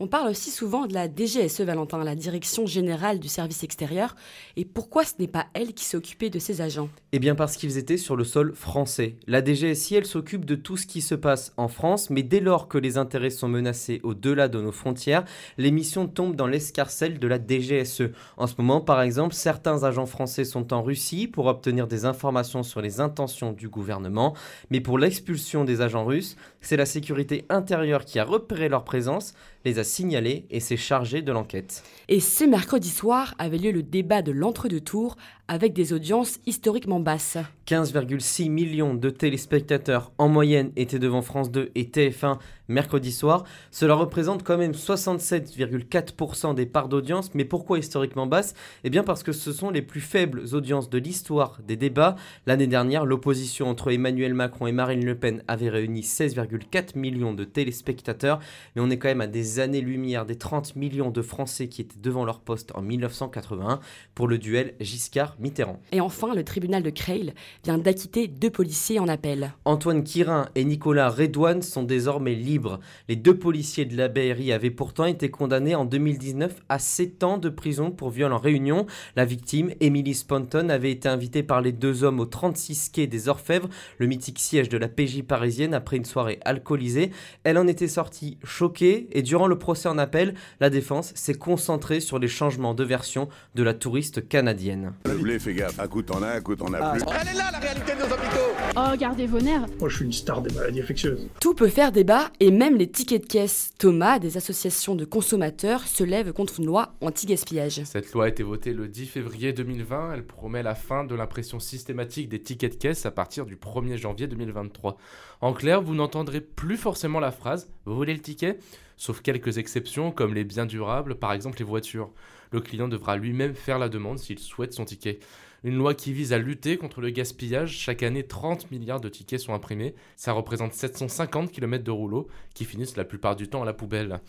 On 0.03 0.07
parle 0.07 0.31
aussi 0.31 0.51
souvent 0.51 0.87
de 0.87 0.95
la 0.95 1.09
DGSE, 1.09 1.61
Valentin, 1.61 2.03
la 2.03 2.15
Direction 2.15 2.65
générale 2.65 3.19
du 3.19 3.29
service 3.29 3.63
extérieur. 3.65 4.17
Et 4.57 4.65
pourquoi 4.65 5.05
ce 5.05 5.13
n'est 5.19 5.29
pas 5.29 5.49
elle 5.53 5.75
qui 5.75 5.85
s'occupait 5.85 6.31
de 6.31 6.39
ces 6.39 6.63
agents? 6.63 6.89
Eh 7.13 7.19
bien 7.19 7.35
parce 7.35 7.59
qu'ils 7.59 7.77
étaient 7.77 7.99
sur 7.99 8.17
le 8.17 8.25
sol 8.25 8.55
français. 8.55 9.17
La 9.27 9.45
DGSI, 9.45 9.97
elle 9.97 10.07
s'occupe 10.07 10.47
de 10.47 10.55
tout 10.55 10.79
ce 10.79 10.87
qui 10.87 11.03
se 11.03 11.15
passe 11.15 11.53
en 11.59 11.69
France, 11.69 12.09
mais 12.09 12.23
dès 12.23 12.41
lors 12.41 12.67
que 12.67 12.79
les 12.79 12.97
intérêts 12.97 13.29
sont 13.29 13.49
menacés 13.49 14.01
au-delà 14.03 14.49
de 14.49 14.59
nos 14.59 14.73
frontières, 14.73 15.27
les 15.59 15.71
missions 15.71 16.09
tombent 16.09 16.35
dans 16.35 16.47
l'escarcelle 16.47 17.19
de 17.19 17.29
la 17.29 17.39
DGSE. 17.39 18.05
En 18.39 18.47
ce 18.47 18.55
moment, 18.57 18.81
par 18.81 19.03
exemple, 19.03 19.35
certains 19.35 19.85
agents 19.85 20.07
français 20.07 20.45
sont 20.45 20.73
en 20.73 20.83
Russie 20.83 21.27
pour 21.27 21.45
obtenir 21.45 21.87
des 21.87 22.07
informations 22.07 22.63
sur 22.63 22.81
les 22.81 23.01
intentions 23.01 23.53
du 23.53 23.69
gouvernement, 23.69 24.35
mais 24.71 24.81
pour 24.81 24.99
l'expulsion 24.99 25.65
des 25.65 25.83
agents 25.83 26.07
russes, 26.07 26.39
c'est 26.63 26.79
la 26.79 26.87
sécurité 26.87 27.45
intérieure 27.51 28.07
qui 28.07 28.19
a 28.19 28.25
repéré 28.25 28.71
leur 28.71 28.85
présence, 28.85 29.35
les 29.65 29.79
a 29.79 29.85
signalés 29.85 30.47
et 30.51 30.61
s'est 30.61 30.77
chargé 30.77 31.23
de 31.23 31.33
l'enquête. 31.33 31.83
Et 32.09 32.21
ce 32.21 32.45
mercredi 32.45 32.89
soir 32.89 33.35
avait 33.39 33.59
lieu 33.59 33.73
le 33.73 33.83
débat 33.83 34.23
de 34.23 34.33
l'entre-deux-tours 34.33 35.17
avec 35.49 35.73
des 35.73 35.93
audiences 35.93 36.39
historiquement 36.47 37.01
basses. 37.01 37.39
15,6 37.71 38.51
millions 38.51 38.95
de 38.95 39.11
téléspectateurs 39.11 40.11
en 40.19 40.27
moyenne 40.27 40.73
étaient 40.75 40.99
devant 40.99 41.23
France 41.23 41.53
2 41.53 41.71
et 41.77 41.85
TF1 41.85 42.39
mercredi 42.67 43.13
soir. 43.13 43.45
Cela 43.71 43.95
représente 43.95 44.43
quand 44.43 44.57
même 44.57 44.73
67,4% 44.73 46.55
des 46.55 46.67
parts 46.67 46.89
d'audience. 46.89 47.35
Mais 47.35 47.45
pourquoi 47.45 47.79
historiquement 47.79 48.27
basse? 48.27 48.55
Eh 48.85 48.91
bien 48.91 49.05
parce 49.05 49.23
que 49.23 49.33
ce 49.33 49.53
sont 49.53 49.71
les 49.71 49.83
plus 49.83 50.01
faibles 50.01 50.43
audiences 50.53 50.89
de 50.89 50.99
l'histoire 50.99 51.61
des 51.67 51.77
débats. 51.77 52.17
L'année 52.47 52.67
dernière, 52.67 53.05
l'opposition 53.05 53.69
entre 53.69 53.93
Emmanuel 53.93 54.35
Macron 54.35 54.67
et 54.67 54.73
Marine 54.73 55.05
Le 55.05 55.15
Pen 55.17 55.43
avait 55.47 55.69
réuni 55.69 56.01
16,4 56.01 56.99
millions 56.99 57.35
de 57.35 57.45
téléspectateurs. 57.45 58.41
Mais 58.75 58.83
on 58.83 58.91
est 58.91 58.99
quand 58.99 59.09
même 59.09 59.21
à 59.21 59.27
des 59.27 59.61
années-lumière 59.61 60.27
des 60.27 60.37
30 60.37 60.77
millions 60.77 61.11
de 61.11 61.23
Français 61.23 61.69
qui 61.69 61.83
étaient 61.83 62.01
devant 62.01 62.25
leur 62.25 62.41
poste 62.41 62.73
en 62.75 62.83
1981 62.83 63.81
pour 64.15 64.27
le 64.27 64.39
duel 64.39 64.75
Giscard 64.81 65.37
Mitterrand. 65.39 65.81
Et 65.93 66.01
enfin, 66.01 66.35
le 66.35 66.45
tribunal 66.45 66.83
de 66.83 66.91
Creil 66.91 67.33
vient 67.65 67.79
d'acquitter 67.79 68.29
deux 68.29 68.51
policiers 68.51 68.99
en 68.99 69.09
appel. 69.09 69.53
Antoine 69.65 70.05
Quirin 70.05 70.49
et 70.55 70.65
Nicolas 70.65 71.11
Redouane 71.11 71.63
sont 71.63 71.83
désormais 71.83 72.35
libres. 72.35 72.81
Les 73.09 73.17
deux 73.17 73.37
policiers 73.37 73.85
de 73.85 73.97
la 73.97 74.09
BRI 74.09 74.53
avaient 74.53 74.71
pourtant 74.71 75.05
été 75.05 75.31
condamnés 75.31 75.75
en 75.75 75.85
2019 75.85 76.55
à 76.69 76.79
7 76.79 77.25
ans 77.25 77.39
de 77.39 77.49
prison 77.49 77.91
pour 77.91 78.11
viol 78.11 78.33
en 78.33 78.39
réunion. 78.39 78.87
La 79.17 79.25
victime, 79.25 79.73
Emily 79.81 80.15
Sponton, 80.15 80.69
avait 80.69 80.93
été 80.93 81.09
invitée 81.09 81.43
par 81.43 81.61
les 81.61 81.73
deux 81.73 82.05
hommes 82.05 82.21
au 82.21 82.27
36 82.27 82.91
quai 82.91 83.07
des 83.07 83.29
Orfèvres, 83.29 83.69
le 83.99 84.07
mythique 84.07 84.39
siège 84.39 84.69
de 84.69 84.79
la 84.79 84.89
PJ 84.89 85.23
parisienne, 85.23 85.75
après 85.75 85.97
une 85.97 86.05
soirée 86.05 86.41
alcoolisée. 86.45 87.11
Elle 87.45 87.59
en 87.59 87.67
était 87.67 87.89
sortie 87.89 88.39
choquée 88.45 89.09
et 89.13 89.23
durant 89.23 89.47
le 89.47 89.59
procès 89.59 89.89
en 89.89 89.99
appel, 89.99 90.35
la 90.61 90.71
défense 90.71 91.13
s'est 91.15 91.35
concentrée 91.35 92.01
sur 92.01 92.19
les 92.19 92.29
changements 92.29 92.75
de 92.75 92.85
version 92.85 93.29
de 93.55 93.63
la 93.63 93.75
touriste 93.75 94.29
canadienne 94.29 94.93
fais 95.39 95.55
gaffe. 95.55 95.79
Un 95.79 95.89
coup 95.89 96.03
t'en 96.03 96.23
as, 96.23 96.37
un 96.37 96.41
coup 96.41 96.57
t'en 96.57 96.73
as 96.73 96.93
plus. 96.93 97.03
Elle 97.21 97.29
est 97.29 97.35
là 97.35 97.50
la 97.53 97.59
réalité 97.59 97.95
de 97.95 97.99
nos 97.99 98.13
hôpitaux 98.13 98.51
Oh, 98.77 98.97
gardez 98.99 99.27
vos 99.27 99.41
nerfs 99.41 99.67
Moi 99.79 99.89
je 99.89 99.97
suis 99.97 100.05
une 100.05 100.13
star 100.13 100.43
des 100.43 100.55
maladies 100.55 100.81
infectieuses. 100.81 101.29
Tout 101.41 101.55
peut 101.55 101.69
faire 101.69 101.93
débat 101.93 102.31
et 102.39 102.51
même 102.51 102.77
les 102.77 102.89
tickets 102.89 103.23
de 103.23 103.27
caisse. 103.27 103.73
Thomas, 103.79 104.19
des 104.19 104.37
associations 104.37 104.95
de 104.95 105.05
consommateurs, 105.05 105.87
se 105.87 106.05
lèvent 106.05 106.33
contre 106.33 106.61
une 106.61 106.67
loi 106.67 106.95
anti-gaspillage. 107.01 107.83
Cette 107.85 108.13
loi 108.13 108.27
a 108.27 108.29
été 108.29 108.43
votée 108.43 108.73
le 108.73 108.89
10 108.89 109.07
février 109.07 109.53
2020. 109.53 110.15
Elle 110.15 110.25
promet 110.25 110.63
la 110.63 110.75
fin 110.75 111.05
de 111.05 111.15
l'impression 111.15 111.59
systématique 111.59 112.29
des 112.29 112.41
tickets 112.41 112.73
de 112.73 112.79
caisse 112.79 113.07
à 113.07 113.11
partir 113.11 113.47
du 113.47 113.57
1er 113.57 113.97
janvier 113.97 114.27
2023. 114.27 114.97
En 115.41 115.53
clair, 115.53 115.83
vous 115.83 115.95
n'entendrez 115.95 116.41
plus 116.41 116.77
forcément 116.77 117.21
la 117.21 117.31
phrase 117.33 117.71
Vous 117.85 117.97
voulez 117.97 118.15
le 118.15 118.21
ticket? 118.21 118.59
Sauf 118.97 119.23
quelques 119.23 119.59
exceptions 119.59 120.13
comme 120.13 120.35
les 120.35 120.45
biens 120.45 120.67
durables, 120.67 121.15
par 121.15 121.33
exemple 121.33 121.59
les 121.59 121.65
voitures 121.65 122.11
le 122.53 122.61
client 122.61 122.89
devra 122.89 123.17
lui-même 123.17 123.55
faire 123.55 123.79
la 123.79 123.89
demande 123.89 124.19
s'il 124.19 124.39
souhaite 124.39 124.73
son 124.73 124.85
ticket. 124.85 125.21
Une 125.63 125.77
loi 125.77 125.95
qui 125.95 126.13
vise 126.13 126.33
à 126.33 126.39
lutter 126.39 126.79
contre 126.79 127.01
le 127.01 127.11
gaspillage. 127.11 127.73
Chaque 127.73 128.03
année, 128.03 128.23
30 128.23 128.71
milliards 128.71 129.01
de 129.01 129.11
tickets 129.11 129.41
sont 129.41 129.53
imprimés. 129.53 129.95
Ça 130.17 130.33
représente 130.33 130.73
750 130.73 131.53
km 131.53 131.85
de 131.85 131.91
rouleaux 131.91 132.29
qui 132.55 132.65
finissent 132.65 132.97
la 132.97 133.05
plupart 133.05 133.37
du 133.37 133.49
temps 133.49 133.63
à 133.63 133.67
la 133.67 133.75
poubelle. 133.75 134.21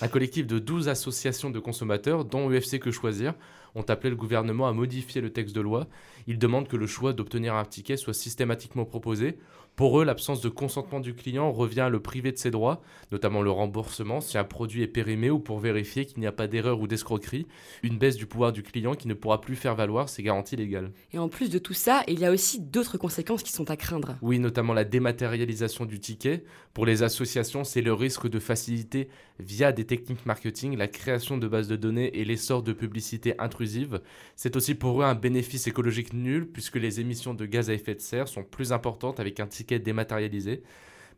Un 0.00 0.08
collectif 0.08 0.46
de 0.46 0.58
12 0.58 0.88
associations 0.88 1.50
de 1.50 1.58
consommateurs, 1.58 2.24
dont 2.24 2.50
UFC 2.50 2.78
Que 2.78 2.90
Choisir, 2.90 3.34
ont 3.74 3.82
appelé 3.82 4.10
le 4.10 4.16
gouvernement 4.16 4.68
à 4.68 4.72
modifier 4.72 5.20
le 5.20 5.30
texte 5.30 5.54
de 5.54 5.60
loi. 5.60 5.86
Ils 6.26 6.38
demandent 6.38 6.68
que 6.68 6.76
le 6.76 6.86
choix 6.86 7.12
d'obtenir 7.12 7.54
un 7.54 7.64
ticket 7.64 7.96
soit 7.96 8.14
systématiquement 8.14 8.84
proposé. 8.84 9.38
Pour 9.76 9.98
eux, 9.98 10.04
l'absence 10.04 10.42
de 10.42 10.50
consentement 10.50 11.00
du 11.00 11.14
client 11.14 11.50
revient 11.52 11.80
à 11.80 11.88
le 11.88 12.00
priver 12.00 12.32
de 12.32 12.36
ses 12.36 12.50
droits, 12.50 12.82
notamment 13.12 13.40
le 13.40 13.50
remboursement 13.50 14.20
si 14.20 14.36
un 14.36 14.44
produit 14.44 14.82
est 14.82 14.88
périmé 14.88 15.30
ou 15.30 15.38
pour 15.38 15.58
vérifier 15.58 16.04
qu'il 16.04 16.20
n'y 16.20 16.26
a 16.26 16.32
pas 16.32 16.48
d'erreur 16.48 16.80
ou 16.80 16.86
d'escroquerie, 16.86 17.46
une 17.82 17.96
baisse 17.96 18.16
du 18.16 18.26
pouvoir 18.26 18.52
du 18.52 18.62
client 18.62 18.94
qui 18.94 19.08
ne 19.08 19.14
pourra 19.14 19.40
plus 19.40 19.56
faire 19.56 19.74
valoir 19.74 20.10
ses 20.10 20.22
garanties 20.22 20.56
légales. 20.56 20.92
Et 21.14 21.18
en 21.18 21.30
plus 21.30 21.48
de 21.48 21.58
tout 21.58 21.72
ça, 21.72 22.02
il 22.08 22.20
y 22.20 22.26
a 22.26 22.30
aussi 22.30 22.60
d'autres 22.60 22.98
conséquences 22.98 23.42
qui 23.42 23.52
sont 23.52 23.70
à 23.70 23.76
craindre. 23.76 24.16
Oui, 24.20 24.38
notamment 24.38 24.74
la 24.74 24.84
dématérialisation 24.84 25.86
du 25.86 25.98
ticket. 25.98 26.44
Pour 26.74 26.84
les 26.84 27.02
associations, 27.02 27.64
c'est 27.64 27.80
le 27.80 27.94
risque 27.94 28.28
de 28.28 28.38
faciliter 28.38 29.08
via 29.38 29.72
des 29.72 29.86
techniques 29.86 30.26
marketing 30.26 30.76
la 30.76 30.88
création 30.88 31.38
de 31.38 31.48
bases 31.48 31.68
de 31.68 31.76
données 31.76 32.18
et 32.18 32.24
l'essor 32.24 32.62
de 32.62 32.74
publicité 32.74 33.34
C'est 34.36 34.56
aussi 34.56 34.74
pour 34.74 35.02
eux 35.02 35.04
un 35.04 35.14
bénéfice 35.14 35.66
écologique 35.66 36.12
nul 36.12 36.46
puisque 36.46 36.76
les 36.76 37.00
émissions 37.00 37.34
de 37.34 37.46
gaz 37.46 37.70
à 37.70 37.74
effet 37.74 37.94
de 37.94 38.00
serre 38.00 38.28
sont 38.28 38.44
plus 38.44 38.72
importantes 38.72 39.20
avec 39.20 39.40
un 39.40 39.46
ticket 39.46 39.78
dématérialisé. 39.78 40.62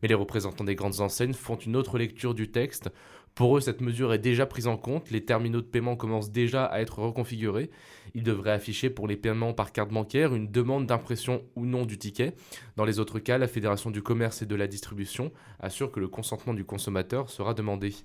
Mais 0.03 0.09
les 0.09 0.15
représentants 0.15 0.65
des 0.65 0.75
grandes 0.75 0.99
enseignes 0.99 1.33
font 1.33 1.55
une 1.55 1.77
autre 1.77 1.97
lecture 1.97 2.35
du 2.35 2.51
texte. 2.51 2.89
Pour 3.35 3.57
eux, 3.57 3.61
cette 3.61 3.79
mesure 3.79 4.13
est 4.13 4.19
déjà 4.19 4.45
prise 4.45 4.67
en 4.67 4.75
compte, 4.75 5.09
les 5.09 5.23
terminaux 5.23 5.61
de 5.61 5.65
paiement 5.65 5.95
commencent 5.95 6.29
déjà 6.29 6.65
à 6.65 6.81
être 6.81 6.99
reconfigurés. 6.99 7.71
Ils 8.13 8.21
devraient 8.21 8.51
afficher 8.51 8.89
pour 8.89 9.07
les 9.07 9.15
paiements 9.15 9.53
par 9.53 9.71
carte 9.71 9.91
bancaire 9.91 10.35
une 10.35 10.51
demande 10.51 10.85
d'impression 10.85 11.41
ou 11.55 11.65
non 11.65 11.85
du 11.85 11.97
ticket. 11.97 12.35
Dans 12.75 12.83
les 12.83 12.99
autres 12.99 13.19
cas, 13.19 13.37
la 13.37 13.47
Fédération 13.47 13.91
du 13.91 14.03
commerce 14.03 14.41
et 14.41 14.45
de 14.45 14.55
la 14.55 14.67
distribution 14.67 15.31
assure 15.61 15.89
que 15.89 16.01
le 16.01 16.09
consentement 16.09 16.53
du 16.53 16.65
consommateur 16.65 17.29
sera 17.29 17.53
demandé. 17.53 17.95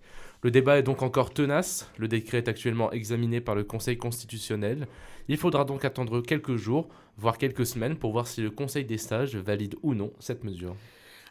Le 0.43 0.53
débat 0.53 0.79
est 0.79 0.85
donc 0.85 1.03
encore 1.03 1.35
tenace, 1.35 1.91
le 1.99 2.07
décret 2.07 2.39
est 2.39 2.49
actuellement 2.49 2.93
examiné 2.93 3.41
par 3.41 3.57
le 3.57 3.65
Conseil 3.65 3.99
constitutionnel. 3.99 4.87
Il 5.27 5.37
faudra 5.37 5.65
donc 5.65 5.85
attendre 5.85 6.23
quelques 6.23 6.57
jours, 6.57 6.89
voire 7.17 7.39
quelques 7.39 7.67
semaines 7.67 7.97
pour 7.97 8.13
voir 8.13 8.29
si 8.29 8.41
le 8.41 8.51
Conseil 8.51 8.85
des 8.85 8.99
sages 8.99 9.37
valide 9.37 9.75
ou 9.83 9.95
non 9.95 10.13
cette 10.21 10.45
mesure. 10.45 10.77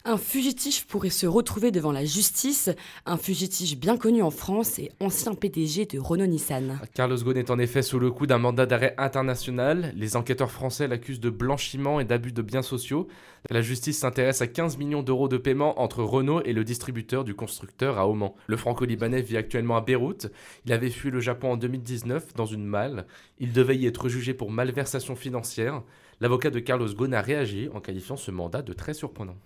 Un 0.04 0.16
fugitif 0.16 0.86
pourrait 0.86 1.10
se 1.10 1.26
retrouver 1.26 1.70
devant 1.70 1.92
la 1.92 2.04
justice, 2.04 2.70
un 3.04 3.16
fugitif 3.16 3.78
bien 3.78 3.96
connu 3.96 4.22
en 4.22 4.30
France 4.30 4.78
et 4.78 4.92
ancien 5.00 5.34
PDG 5.34 5.86
de 5.86 5.98
Renault-Nissan. 5.98 6.78
Carlos 6.94 7.16
Ghosn 7.16 7.36
est 7.36 7.50
en 7.50 7.58
effet 7.58 7.82
sous 7.82 7.98
le 7.98 8.10
coup 8.10 8.26
d'un 8.26 8.38
mandat 8.38 8.66
d'arrêt 8.66 8.94
international. 8.96 9.92
Les 9.96 10.16
enquêteurs 10.16 10.52
français 10.52 10.86
l'accusent 10.86 11.20
de 11.20 11.30
blanchiment 11.30 12.00
et 12.00 12.04
d'abus 12.04 12.32
de 12.32 12.42
biens 12.42 12.62
sociaux. 12.62 13.08
La 13.50 13.60
justice 13.60 13.98
s'intéresse 13.98 14.40
à 14.40 14.46
15 14.46 14.78
millions 14.78 15.02
d'euros 15.02 15.28
de 15.28 15.36
paiement 15.36 15.80
entre 15.80 16.02
Renault 16.02 16.42
et 16.44 16.52
le 16.52 16.64
distributeur 16.64 17.24
du 17.24 17.34
constructeur 17.34 17.98
à 17.98 18.08
Oman. 18.08 18.32
Le 18.46 18.56
franco-libanais 18.56 19.22
vit 19.22 19.36
actuellement 19.36 19.76
à 19.76 19.80
Beyrouth. 19.80 20.28
Il 20.64 20.72
avait 20.72 20.90
fui 20.90 21.10
le 21.10 21.20
Japon 21.20 21.52
en 21.52 21.56
2019 21.56 22.34
dans 22.34 22.46
une 22.46 22.64
malle. 22.64 23.06
Il 23.40 23.52
devait 23.52 23.76
y 23.76 23.86
être 23.86 24.08
jugé 24.08 24.32
pour 24.32 24.50
malversation 24.50 25.16
financière. 25.16 25.82
L'avocat 26.20 26.50
de 26.50 26.58
Carlos 26.58 26.88
Ghosn 26.92 27.14
a 27.14 27.20
réagi 27.20 27.68
en 27.72 27.80
qualifiant 27.80 28.16
ce 28.16 28.30
mandat 28.30 28.62
de 28.62 28.72
très 28.72 28.92
surprenant. 28.92 29.36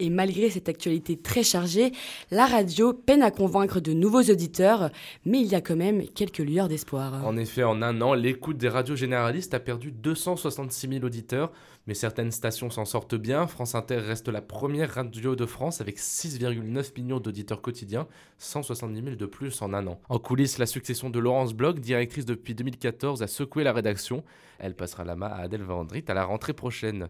Et 0.00 0.10
malgré 0.10 0.50
cette 0.50 0.68
actualité 0.68 1.16
très 1.16 1.44
chargée, 1.44 1.92
la 2.32 2.46
radio 2.46 2.92
peine 2.92 3.22
à 3.22 3.30
convaincre 3.30 3.78
de 3.78 3.92
nouveaux 3.92 4.22
auditeurs, 4.22 4.90
mais 5.24 5.40
il 5.40 5.46
y 5.46 5.54
a 5.54 5.60
quand 5.60 5.76
même 5.76 6.08
quelques 6.08 6.38
lueurs 6.38 6.68
d'espoir. 6.68 7.24
En 7.24 7.36
effet, 7.36 7.62
en 7.62 7.80
un 7.80 8.00
an, 8.00 8.14
l'écoute 8.14 8.58
des 8.58 8.68
radios 8.68 8.96
généralistes 8.96 9.54
a 9.54 9.60
perdu 9.60 9.92
266 9.92 10.88
000 10.88 11.04
auditeurs, 11.04 11.52
mais 11.86 11.94
certaines 11.94 12.32
stations 12.32 12.70
s'en 12.70 12.84
sortent 12.84 13.14
bien. 13.14 13.46
France 13.46 13.74
Inter 13.74 13.98
reste 13.98 14.28
la 14.28 14.42
première 14.42 14.94
radio 14.94 15.36
de 15.36 15.46
France 15.46 15.80
avec 15.80 15.98
6,9 15.98 17.00
millions 17.00 17.20
d'auditeurs 17.20 17.62
quotidiens, 17.62 18.06
170 18.38 19.02
000 19.02 19.16
de 19.16 19.26
plus 19.26 19.62
en 19.62 19.72
un 19.72 19.86
an. 19.86 20.00
En 20.08 20.18
coulisses, 20.18 20.58
la 20.58 20.66
succession 20.66 21.10
de 21.10 21.18
Laurence 21.18 21.54
Bloch, 21.54 21.78
directrice 21.78 22.24
depuis 22.24 22.54
2014, 22.54 23.22
a 23.22 23.26
secoué 23.26 23.64
la 23.64 23.72
rédaction. 23.72 24.24
Elle 24.58 24.74
passera 24.74 25.04
la 25.04 25.16
main 25.16 25.28
à 25.28 25.42
Adèle 25.42 25.62
Vendrit 25.62 26.04
à 26.08 26.14
la 26.14 26.24
rentrée 26.24 26.54
prochaine. 26.54 27.08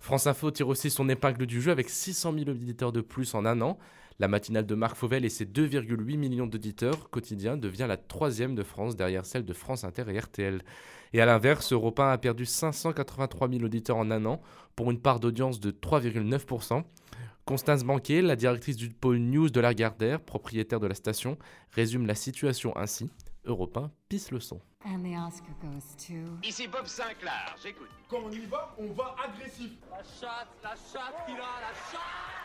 France 0.00 0.26
Info 0.26 0.50
tire 0.50 0.68
aussi 0.68 0.90
son 0.90 1.08
épingle 1.08 1.46
du 1.46 1.60
jeu 1.60 1.70
avec 1.70 1.88
600 1.88 2.34
000 2.34 2.50
auditeurs 2.50 2.92
de 2.92 3.00
plus 3.00 3.34
en 3.34 3.44
un 3.46 3.60
an. 3.60 3.78
La 4.18 4.28
matinale 4.28 4.64
de 4.64 4.74
Marc 4.74 4.96
Fauvel 4.96 5.26
et 5.26 5.28
ses 5.28 5.44
2,8 5.44 6.16
millions 6.16 6.46
d'auditeurs 6.46 7.10
quotidiens 7.10 7.58
devient 7.58 7.86
la 7.86 7.98
troisième 7.98 8.54
de 8.54 8.62
France 8.62 8.96
derrière 8.96 9.26
celle 9.26 9.44
de 9.44 9.52
France 9.52 9.84
Inter 9.84 10.04
et 10.08 10.18
RTL. 10.18 10.62
Et 11.12 11.20
à 11.20 11.26
l'inverse, 11.26 11.72
Europe 11.72 12.00
1 12.00 12.10
a 12.10 12.18
perdu 12.18 12.44
583 12.44 13.48
000 13.48 13.62
auditeurs 13.62 13.96
en 13.96 14.10
un 14.10 14.24
an 14.26 14.40
pour 14.74 14.90
une 14.90 15.00
part 15.00 15.20
d'audience 15.20 15.60
de 15.60 15.70
3,9%. 15.70 16.82
Constance 17.44 17.84
Banquier, 17.84 18.22
la 18.22 18.34
directrice 18.34 18.76
du 18.76 18.88
pôle 18.90 19.18
News 19.18 19.50
de 19.50 19.60
la 19.60 19.72
Gardère, 19.72 20.20
propriétaire 20.20 20.80
de 20.80 20.86
la 20.88 20.94
station, 20.94 21.38
résume 21.70 22.06
la 22.06 22.16
situation 22.16 22.76
ainsi. 22.76 23.08
Europe 23.44 23.76
1 23.76 23.90
pisse 24.08 24.30
le 24.30 24.40
son. 24.40 24.60
Ici 26.44 26.68
Bob 26.68 26.86
Sinclair, 26.86 27.56
j'écoute. 27.62 27.88
Quand 28.08 28.20
on 28.24 28.30
y 28.30 28.46
va, 28.46 28.74
on 28.78 28.92
va 28.92 29.16
agressif. 29.24 29.72
La 29.90 29.98
chatte, 29.98 30.48
la 30.62 30.70
chatte, 30.70 31.28
a 31.28 31.32
la 31.32 31.74
chatte 31.90 32.36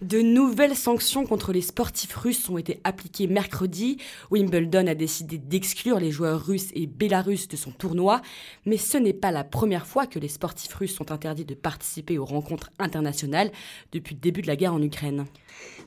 de 0.00 0.20
nouvelles 0.20 0.76
sanctions 0.76 1.24
contre 1.24 1.52
les 1.52 1.60
sportifs 1.60 2.14
russes 2.14 2.48
ont 2.50 2.58
été 2.58 2.80
appliquées 2.84 3.26
mercredi. 3.26 3.98
Wimbledon 4.30 4.86
a 4.86 4.94
décidé 4.94 5.38
d'exclure 5.38 6.00
les 6.00 6.10
joueurs 6.10 6.44
russes 6.44 6.70
et 6.74 6.86
bélarusses 6.86 7.48
de 7.48 7.56
son 7.56 7.70
tournoi, 7.70 8.20
mais 8.66 8.76
ce 8.76 8.98
n'est 8.98 9.14
pas 9.14 9.30
la 9.30 9.44
première 9.44 9.86
fois 9.86 10.06
que 10.06 10.18
les 10.18 10.28
sportifs 10.28 10.74
russes 10.74 10.94
sont 10.94 11.12
interdits 11.12 11.44
de 11.44 11.54
participer 11.54 12.18
aux 12.18 12.24
rencontres 12.24 12.70
internationales 12.78 13.52
depuis 13.92 14.14
le 14.14 14.20
début 14.20 14.42
de 14.42 14.48
la 14.48 14.56
guerre 14.56 14.74
en 14.74 14.82
Ukraine. 14.82 15.26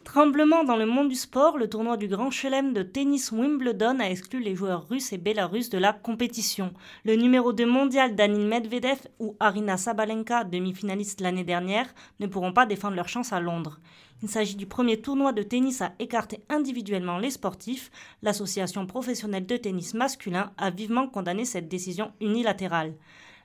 Tremblement 0.04 0.64
dans 0.64 0.78
le 0.78 0.86
monde 0.86 1.10
du 1.10 1.16
sport, 1.16 1.58
le 1.58 1.70
tournoi 1.70 1.98
du 1.98 2.08
Grand 2.08 2.32
Chelem 2.32 2.74
de 2.74 2.84
tennis 2.84 3.32
Wimbledon 3.32 4.00
a 4.00 4.10
exclu 4.10 4.42
les 4.42 4.56
joueurs 4.56 4.88
russes 4.88 5.07
et 5.14 5.18
bélarusses 5.18 5.70
de 5.70 5.78
la 5.78 5.94
compétition. 5.94 6.74
Le 7.04 7.16
numéro 7.16 7.54
2 7.54 7.66
mondial 7.66 8.16
Danil 8.16 8.48
Medvedev 8.48 9.00
ou 9.20 9.36
Arina 9.40 9.78
Sabalenka, 9.78 10.44
demi-finaliste 10.44 11.22
l'année 11.22 11.44
dernière, 11.44 11.94
ne 12.20 12.28
pourront 12.28 12.54
pas 12.54 12.66
défendre 12.66 12.96
leur 12.96 13.08
chance 13.08 13.34
à 13.34 13.40
Londres. 13.40 13.80
Il 14.24 14.30
s'agit 14.30 14.56
du 14.56 14.66
premier 14.66 15.00
tournoi 15.00 15.32
de 15.32 15.44
tennis 15.44 15.82
à 15.82 15.94
écarter 16.00 16.42
individuellement 16.50 17.20
les 17.20 17.30
sportifs. 17.30 17.92
L'association 18.24 18.88
professionnelle 18.88 19.46
de 19.46 19.58
tennis 19.58 19.94
masculin 19.94 20.52
a 20.58 20.72
vivement 20.72 21.08
condamné 21.08 21.46
cette 21.46 21.68
décision 21.68 22.12
unilatérale. 22.20 22.96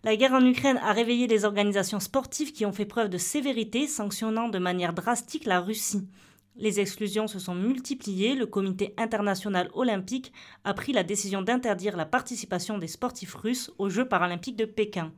La 0.04 0.16
guerre 0.16 0.32
en 0.32 0.44
Ukraine 0.44 0.80
a 0.82 0.92
réveillé 0.92 1.28
les 1.28 1.44
organisations 1.44 2.00
sportives 2.00 2.52
qui 2.52 2.66
ont 2.66 2.72
fait 2.72 2.86
preuve 2.86 3.08
de 3.08 3.18
sévérité, 3.18 3.86
sanctionnant 3.86 4.48
de 4.48 4.58
manière 4.58 4.94
drastique 4.94 5.44
la 5.44 5.60
Russie. 5.60 6.08
Les 6.56 6.80
exclusions 6.80 7.26
se 7.26 7.38
sont 7.38 7.54
multipliées. 7.54 8.34
Le 8.34 8.46
Comité 8.46 8.94
international 8.98 9.70
olympique 9.72 10.32
a 10.64 10.74
pris 10.74 10.92
la 10.92 11.02
décision 11.02 11.40
d'interdire 11.40 11.96
la 11.96 12.04
participation 12.04 12.78
des 12.78 12.88
sportifs 12.88 13.34
russes 13.34 13.72
aux 13.78 13.88
Jeux 13.88 14.06
paralympiques 14.06 14.56
de 14.56 14.66
Pékin. 14.66 15.12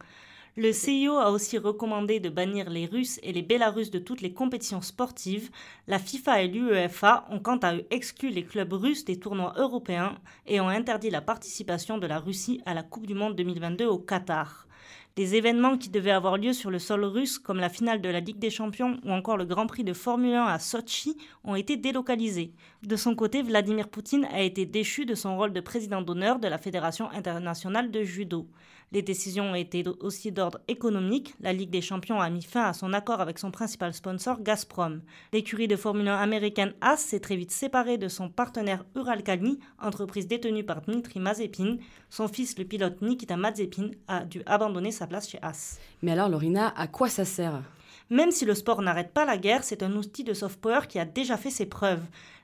Le 0.56 0.72
CIO 0.72 1.16
a 1.16 1.32
aussi 1.32 1.58
recommandé 1.58 2.20
de 2.20 2.28
bannir 2.28 2.70
les 2.70 2.86
Russes 2.86 3.18
et 3.24 3.32
les 3.32 3.42
Bélarusses 3.42 3.90
de 3.90 3.98
toutes 3.98 4.20
les 4.20 4.32
compétitions 4.32 4.82
sportives. 4.82 5.50
La 5.88 5.98
FIFA 5.98 6.42
et 6.42 6.46
l'UEFA 6.46 7.26
ont 7.28 7.40
quant 7.40 7.56
à 7.56 7.74
eux 7.74 7.84
exclu 7.90 8.30
les 8.30 8.44
clubs 8.44 8.72
russes 8.72 9.04
des 9.04 9.18
tournois 9.18 9.54
européens 9.56 10.16
et 10.46 10.60
ont 10.60 10.68
interdit 10.68 11.10
la 11.10 11.20
participation 11.20 11.98
de 11.98 12.06
la 12.06 12.20
Russie 12.20 12.62
à 12.66 12.74
la 12.74 12.84
Coupe 12.84 13.08
du 13.08 13.14
Monde 13.14 13.34
2022 13.34 13.86
au 13.86 13.98
Qatar. 13.98 14.68
Les 15.16 15.36
événements 15.36 15.78
qui 15.78 15.90
devaient 15.90 16.10
avoir 16.10 16.38
lieu 16.38 16.52
sur 16.52 16.72
le 16.72 16.80
sol 16.80 17.04
russe, 17.04 17.38
comme 17.38 17.58
la 17.58 17.68
finale 17.68 18.00
de 18.00 18.08
la 18.08 18.18
Ligue 18.18 18.40
des 18.40 18.50
Champions 18.50 18.98
ou 19.04 19.12
encore 19.12 19.36
le 19.36 19.44
Grand 19.44 19.68
Prix 19.68 19.84
de 19.84 19.92
Formule 19.92 20.34
1 20.34 20.44
à 20.44 20.58
Sochi, 20.58 21.16
ont 21.44 21.54
été 21.54 21.76
délocalisés. 21.76 22.52
De 22.84 22.96
son 22.96 23.14
côté, 23.14 23.40
Vladimir 23.40 23.88
Poutine 23.88 24.26
a 24.30 24.42
été 24.42 24.66
déchu 24.66 25.06
de 25.06 25.14
son 25.14 25.38
rôle 25.38 25.54
de 25.54 25.60
président 25.60 26.02
d'honneur 26.02 26.38
de 26.38 26.48
la 26.48 26.58
Fédération 26.58 27.08
internationale 27.12 27.90
de 27.90 28.02
judo. 28.02 28.46
Les 28.92 29.00
décisions 29.00 29.52
ont 29.52 29.54
été 29.54 29.82
aussi 30.00 30.32
d'ordre 30.32 30.60
économique. 30.68 31.34
La 31.40 31.54
Ligue 31.54 31.70
des 31.70 31.80
Champions 31.80 32.20
a 32.20 32.28
mis 32.28 32.42
fin 32.42 32.64
à 32.64 32.74
son 32.74 32.92
accord 32.92 33.22
avec 33.22 33.38
son 33.38 33.50
principal 33.50 33.94
sponsor, 33.94 34.42
Gazprom. 34.42 35.00
L'écurie 35.32 35.66
de 35.66 35.76
Formule 35.76 36.08
1 36.08 36.18
américaine 36.18 36.74
AS 36.82 37.00
s'est 37.00 37.20
très 37.20 37.36
vite 37.36 37.52
séparée 37.52 37.96
de 37.96 38.08
son 38.08 38.28
partenaire 38.28 38.84
Uralkali, 38.94 39.60
entreprise 39.80 40.26
détenue 40.26 40.62
par 40.62 40.82
Dmitry 40.82 41.20
Mazepin. 41.20 41.78
Son 42.10 42.28
fils, 42.28 42.58
le 42.58 42.66
pilote 42.66 43.00
Nikita 43.00 43.38
Mazepin, 43.38 43.92
a 44.08 44.26
dû 44.26 44.42
abandonner 44.44 44.90
sa 44.90 45.06
place 45.06 45.30
chez 45.30 45.38
AS. 45.40 45.78
Mais 46.02 46.12
alors, 46.12 46.28
Lorina, 46.28 46.74
à 46.76 46.86
quoi 46.86 47.08
ça 47.08 47.24
sert? 47.24 47.62
Même 48.10 48.30
si 48.30 48.44
le 48.44 48.54
sport 48.54 48.82
n'arrête 48.82 49.14
pas 49.14 49.24
la 49.24 49.38
guerre, 49.38 49.64
c'est 49.64 49.82
un 49.82 49.96
outil 49.96 50.24
de 50.24 50.34
soft 50.34 50.60
power 50.60 50.80
qui 50.86 50.98
a 50.98 51.06
déjà 51.06 51.38
fait 51.38 51.50
ses 51.50 51.64
preuves. 51.64 52.02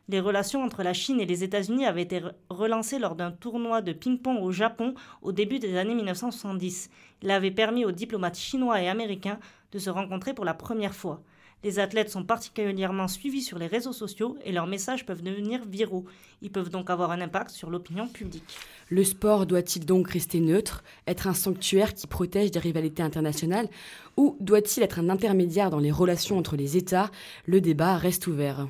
Les 0.08 0.20
relations 0.20 0.62
entre 0.62 0.82
la 0.82 0.92
Chine 0.92 1.20
et 1.20 1.26
les 1.26 1.44
États-Unis 1.44 1.86
avaient 1.86 2.02
été 2.02 2.20
relancées 2.48 2.98
lors 2.98 3.14
d'un 3.14 3.30
tournoi 3.30 3.80
de 3.80 3.92
ping-pong 3.92 4.42
au 4.42 4.50
Japon 4.50 4.94
au 5.22 5.32
début 5.32 5.58
des 5.58 5.76
années 5.76 5.94
1970. 5.94 6.90
Il 7.22 7.30
avait 7.30 7.50
permis 7.50 7.84
aux 7.84 7.92
diplomates 7.92 8.38
chinois 8.38 8.82
et 8.82 8.88
américains 8.88 9.38
de 9.72 9.78
se 9.78 9.90
rencontrer 9.90 10.34
pour 10.34 10.44
la 10.44 10.54
première 10.54 10.94
fois. 10.94 11.22
Les 11.62 11.78
athlètes 11.78 12.08
sont 12.08 12.24
particulièrement 12.24 13.06
suivis 13.06 13.42
sur 13.42 13.58
les 13.58 13.66
réseaux 13.66 13.92
sociaux 13.92 14.38
et 14.44 14.52
leurs 14.52 14.66
messages 14.66 15.04
peuvent 15.04 15.22
devenir 15.22 15.62
viraux. 15.66 16.06
Ils 16.40 16.50
peuvent 16.50 16.70
donc 16.70 16.88
avoir 16.88 17.10
un 17.10 17.20
impact 17.20 17.50
sur 17.50 17.68
l'opinion 17.68 18.08
publique. 18.08 18.56
Le 18.88 19.04
sport 19.04 19.44
doit-il 19.44 19.84
donc 19.84 20.08
rester 20.08 20.40
neutre, 20.40 20.82
être 21.06 21.26
un 21.26 21.34
sanctuaire 21.34 21.92
qui 21.92 22.06
protège 22.06 22.50
des 22.50 22.58
rivalités 22.58 23.02
internationales, 23.02 23.68
ou 24.16 24.36
doit-il 24.40 24.82
être 24.82 25.00
un 25.00 25.10
intermédiaire 25.10 25.68
dans 25.68 25.78
les 25.78 25.92
relations 25.92 26.38
entre 26.38 26.56
les 26.56 26.78
États? 26.78 27.10
Le 27.44 27.60
débat 27.60 27.98
reste 27.98 28.26
ouvert. 28.26 28.66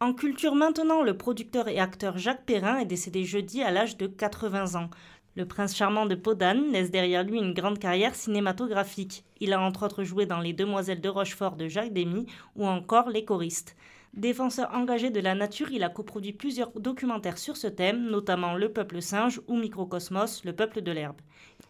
En 0.00 0.12
culture 0.12 0.54
maintenant, 0.54 1.02
le 1.02 1.16
producteur 1.16 1.66
et 1.66 1.80
acteur 1.80 2.18
Jacques 2.18 2.44
Perrin 2.44 2.78
est 2.78 2.84
décédé 2.84 3.24
jeudi 3.24 3.64
à 3.64 3.72
l'âge 3.72 3.96
de 3.96 4.06
80 4.06 4.80
ans. 4.80 4.90
Le 5.34 5.44
prince 5.44 5.74
charmant 5.74 6.06
de 6.06 6.14
Podane 6.14 6.70
laisse 6.70 6.92
derrière 6.92 7.24
lui 7.24 7.38
une 7.38 7.52
grande 7.52 7.80
carrière 7.80 8.14
cinématographique. 8.14 9.24
Il 9.40 9.52
a 9.52 9.60
entre 9.60 9.86
autres 9.86 10.04
joué 10.04 10.24
dans 10.24 10.38
Les 10.38 10.52
Demoiselles 10.52 11.00
de 11.00 11.08
Rochefort 11.08 11.56
de 11.56 11.66
Jacques 11.66 11.92
Demy 11.92 12.26
ou 12.54 12.64
encore 12.64 13.08
Les 13.08 13.24
choristes. 13.24 13.74
Défenseur 14.14 14.72
engagé 14.72 15.10
de 15.10 15.20
la 15.20 15.34
nature, 15.34 15.72
il 15.72 15.82
a 15.82 15.88
coproduit 15.88 16.32
plusieurs 16.32 16.70
documentaires 16.78 17.36
sur 17.36 17.56
ce 17.56 17.66
thème, 17.66 18.08
notamment 18.08 18.54
Le 18.54 18.72
peuple 18.72 19.02
singe 19.02 19.40
ou 19.48 19.56
Microcosmos, 19.56 20.44
le 20.44 20.52
peuple 20.52 20.80
de 20.80 20.92
l'herbe. 20.92 21.20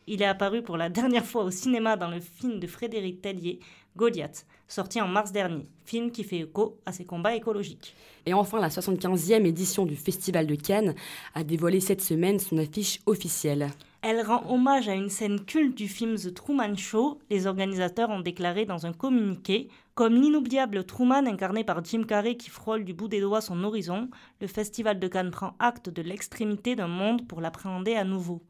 Il 0.07 0.21
est 0.21 0.27
apparu 0.27 0.63
pour 0.63 0.77
la 0.77 0.89
dernière 0.91 1.25
fois 1.25 1.45
au 1.45 1.51
cinéma 1.51 1.97
dans 1.97 2.11
le 2.11 2.21
film 2.21 2.61
de 2.61 2.67
Frédéric 2.67 3.23
Tellier, 3.23 3.59
Goliath, 3.99 4.47
sorti 4.69 5.01
en 5.01 5.09
mars 5.09 5.33
dernier, 5.33 5.67
film 5.85 6.13
qui 6.13 6.23
fait 6.23 6.39
écho 6.39 6.79
à 6.87 6.93
ses 6.93 7.05
combats 7.05 7.35
écologiques. 7.35 7.97
Et 8.27 8.33
enfin, 8.33 8.61
la 8.61 8.69
75e 8.69 9.45
édition 9.45 9.87
du 9.87 9.97
Festival 9.97 10.47
de 10.47 10.55
Cannes 10.55 10.95
a 11.35 11.43
dévoilé 11.43 11.81
cette 11.81 12.01
semaine 12.01 12.39
son 12.39 12.59
affiche 12.59 13.01
officielle. 13.07 13.71
Elle 14.01 14.25
rend 14.25 14.45
hommage 14.49 14.89
à 14.89 14.95
une 14.95 15.09
scène 15.09 15.45
culte 15.45 15.77
du 15.77 15.89
film 15.89 16.15
The 16.15 16.33
Truman 16.33 16.77
Show. 16.77 17.19
Les 17.29 17.49
organisateurs 17.49 18.11
ont 18.11 18.21
déclaré 18.21 18.67
dans 18.67 18.87
un 18.87 18.93
communiqué 18.93 19.69
Comme 19.97 20.15
l'inoubliable 20.15 20.85
Truman 20.85 21.27
incarné 21.27 21.65
par 21.65 21.85
Jim 21.85 22.05
Carrey 22.05 22.37
qui 22.37 22.51
frôle 22.51 22.85
du 22.85 22.95
bout 22.95 23.09
des 23.09 23.21
doigts 23.21 23.41
son 23.41 23.65
horizon, 23.65 24.09
le 24.41 24.47
Festival 24.47 25.01
de 25.01 25.09
Cannes 25.09 25.33
prend 25.33 25.55
acte 25.59 25.89
de 25.89 26.03
l'extrémité 26.03 26.77
d'un 26.77 26.87
monde 26.87 27.27
pour 27.27 27.41
l'appréhender 27.41 27.97
à 27.97 28.05
nouveau. 28.05 28.41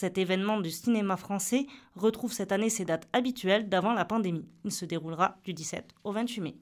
Cet 0.00 0.16
événement 0.16 0.60
du 0.60 0.70
cinéma 0.70 1.16
français 1.16 1.66
retrouve 1.96 2.32
cette 2.32 2.52
année 2.52 2.70
ses 2.70 2.84
dates 2.84 3.08
habituelles 3.12 3.68
d'avant 3.68 3.94
la 3.94 4.04
pandémie. 4.04 4.46
Il 4.64 4.70
se 4.70 4.84
déroulera 4.84 5.38
du 5.44 5.52
17 5.52 5.88
au 6.04 6.12
28 6.12 6.40
mai. 6.40 6.56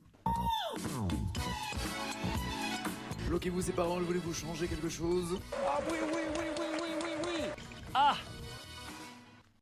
Bloquez-vous 3.28 3.60
ses 3.60 3.72
paroles, 3.72 4.04
voulez-vous 4.04 4.32
changer 4.32 4.66
quelque 4.66 4.88
chose? 4.88 5.38
Ah 5.52 5.80
oui, 5.86 5.98
oui, 6.14 6.20
oui, 6.34 6.44
oui, 6.58 6.64
oui, 6.80 6.88
oui, 7.04 7.10
oui 7.26 7.62
Ah 7.92 8.16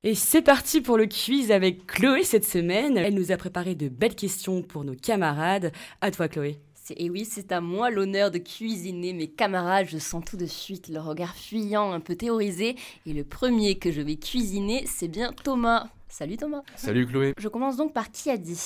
et 0.04 0.14
c'est 0.14 0.42
parti 0.42 0.82
pour 0.82 0.98
le 0.98 1.06
quiz 1.06 1.50
avec 1.50 1.86
Chloé 1.86 2.22
cette 2.24 2.44
semaine. 2.44 2.98
Elle 2.98 3.14
nous 3.14 3.32
a 3.32 3.38
préparé 3.38 3.74
de 3.74 3.88
belles 3.88 4.14
questions 4.14 4.62
pour 4.62 4.84
nos 4.84 4.94
camarades. 4.94 5.72
À 6.02 6.10
toi 6.10 6.28
Chloé. 6.28 6.60
Et 6.90 7.08
oui, 7.08 7.24
c'est 7.24 7.50
à 7.52 7.60
moi 7.60 7.90
l'honneur 7.90 8.30
de 8.30 8.38
cuisiner 8.38 9.12
mes 9.12 9.28
camarades. 9.28 9.86
Je 9.88 9.98
sens 9.98 10.22
tout 10.24 10.36
de 10.36 10.46
suite 10.46 10.88
le 10.88 11.00
regard 11.00 11.34
fuyant, 11.34 11.92
un 11.92 12.00
peu 12.00 12.14
théorisé. 12.14 12.76
Et 13.06 13.12
le 13.12 13.24
premier 13.24 13.78
que 13.78 13.90
je 13.90 14.02
vais 14.02 14.16
cuisiner, 14.16 14.84
c'est 14.86 15.08
bien 15.08 15.32
Thomas. 15.32 15.88
Salut 16.08 16.36
Thomas. 16.36 16.62
Salut 16.76 17.06
Chloé. 17.06 17.32
Je 17.38 17.48
commence 17.48 17.76
donc 17.76 17.94
par 17.94 18.10
qui 18.10 18.30
a 18.30 18.36
dit 18.36 18.60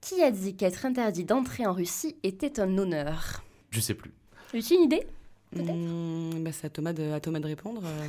Qui 0.00 0.22
a 0.22 0.30
dit 0.30 0.56
qu'être 0.56 0.86
interdit 0.86 1.24
d'entrer 1.24 1.66
en 1.66 1.72
Russie 1.72 2.16
était 2.22 2.58
un 2.58 2.78
honneur? 2.78 3.42
Je 3.70 3.80
sais 3.80 3.94
plus. 3.94 4.12
As-tu 4.54 4.74
une 4.74 4.84
idée? 4.84 5.06
Mmh, 5.54 6.42
bah 6.42 6.50
c'est 6.52 6.66
à 6.66 6.70
Thomas, 6.70 6.92
de, 6.92 7.12
à 7.12 7.20
Thomas 7.20 7.40
de 7.40 7.46
répondre. 7.46 7.82
Euh, 7.84 8.06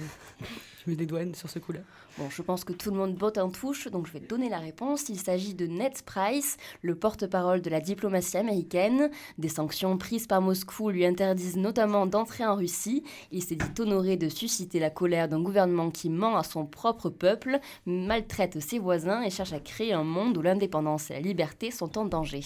je 0.85 0.89
mets 0.89 0.95
des 0.95 1.05
douanes 1.05 1.35
sur 1.35 1.49
ce 1.49 1.59
coup-là. 1.59 1.81
Bon, 2.17 2.29
je 2.29 2.41
pense 2.41 2.63
que 2.63 2.73
tout 2.73 2.91
le 2.91 2.97
monde 2.97 3.15
botte 3.15 3.37
en 3.37 3.49
touche, 3.49 3.87
donc 3.87 4.07
je 4.07 4.13
vais 4.13 4.19
donner 4.19 4.47
la 4.47 4.59
réponse. 4.59 5.09
Il 5.09 5.19
s'agit 5.19 5.53
de 5.53 5.65
Ned 5.65 5.93
Price, 6.05 6.57
le 6.81 6.95
porte-parole 6.95 7.61
de 7.61 7.69
la 7.69 7.81
diplomatie 7.81 8.37
américaine. 8.37 9.09
Des 9.37 9.49
sanctions 9.49 9.97
prises 9.97 10.27
par 10.27 10.41
Moscou 10.41 10.89
lui 10.89 11.05
interdisent 11.05 11.57
notamment 11.57 12.05
d'entrer 12.05 12.45
en 12.45 12.55
Russie. 12.55 13.03
Il 13.31 13.43
s'est 13.43 13.55
dit 13.55 13.81
honoré 13.81 14.15
de 14.15 14.29
susciter 14.29 14.79
la 14.79 14.89
colère 14.89 15.27
d'un 15.27 15.41
gouvernement 15.41 15.89
qui 15.89 16.09
ment 16.09 16.37
à 16.37 16.43
son 16.43 16.65
propre 16.65 17.09
peuple, 17.09 17.59
maltraite 17.85 18.59
ses 18.61 18.79
voisins 18.79 19.21
et 19.23 19.29
cherche 19.29 19.53
à 19.53 19.59
créer 19.59 19.93
un 19.93 20.03
monde 20.03 20.37
où 20.37 20.41
l'indépendance 20.41 21.09
et 21.09 21.15
la 21.15 21.19
liberté 21.19 21.71
sont 21.71 21.97
en 21.97 22.05
danger. 22.05 22.41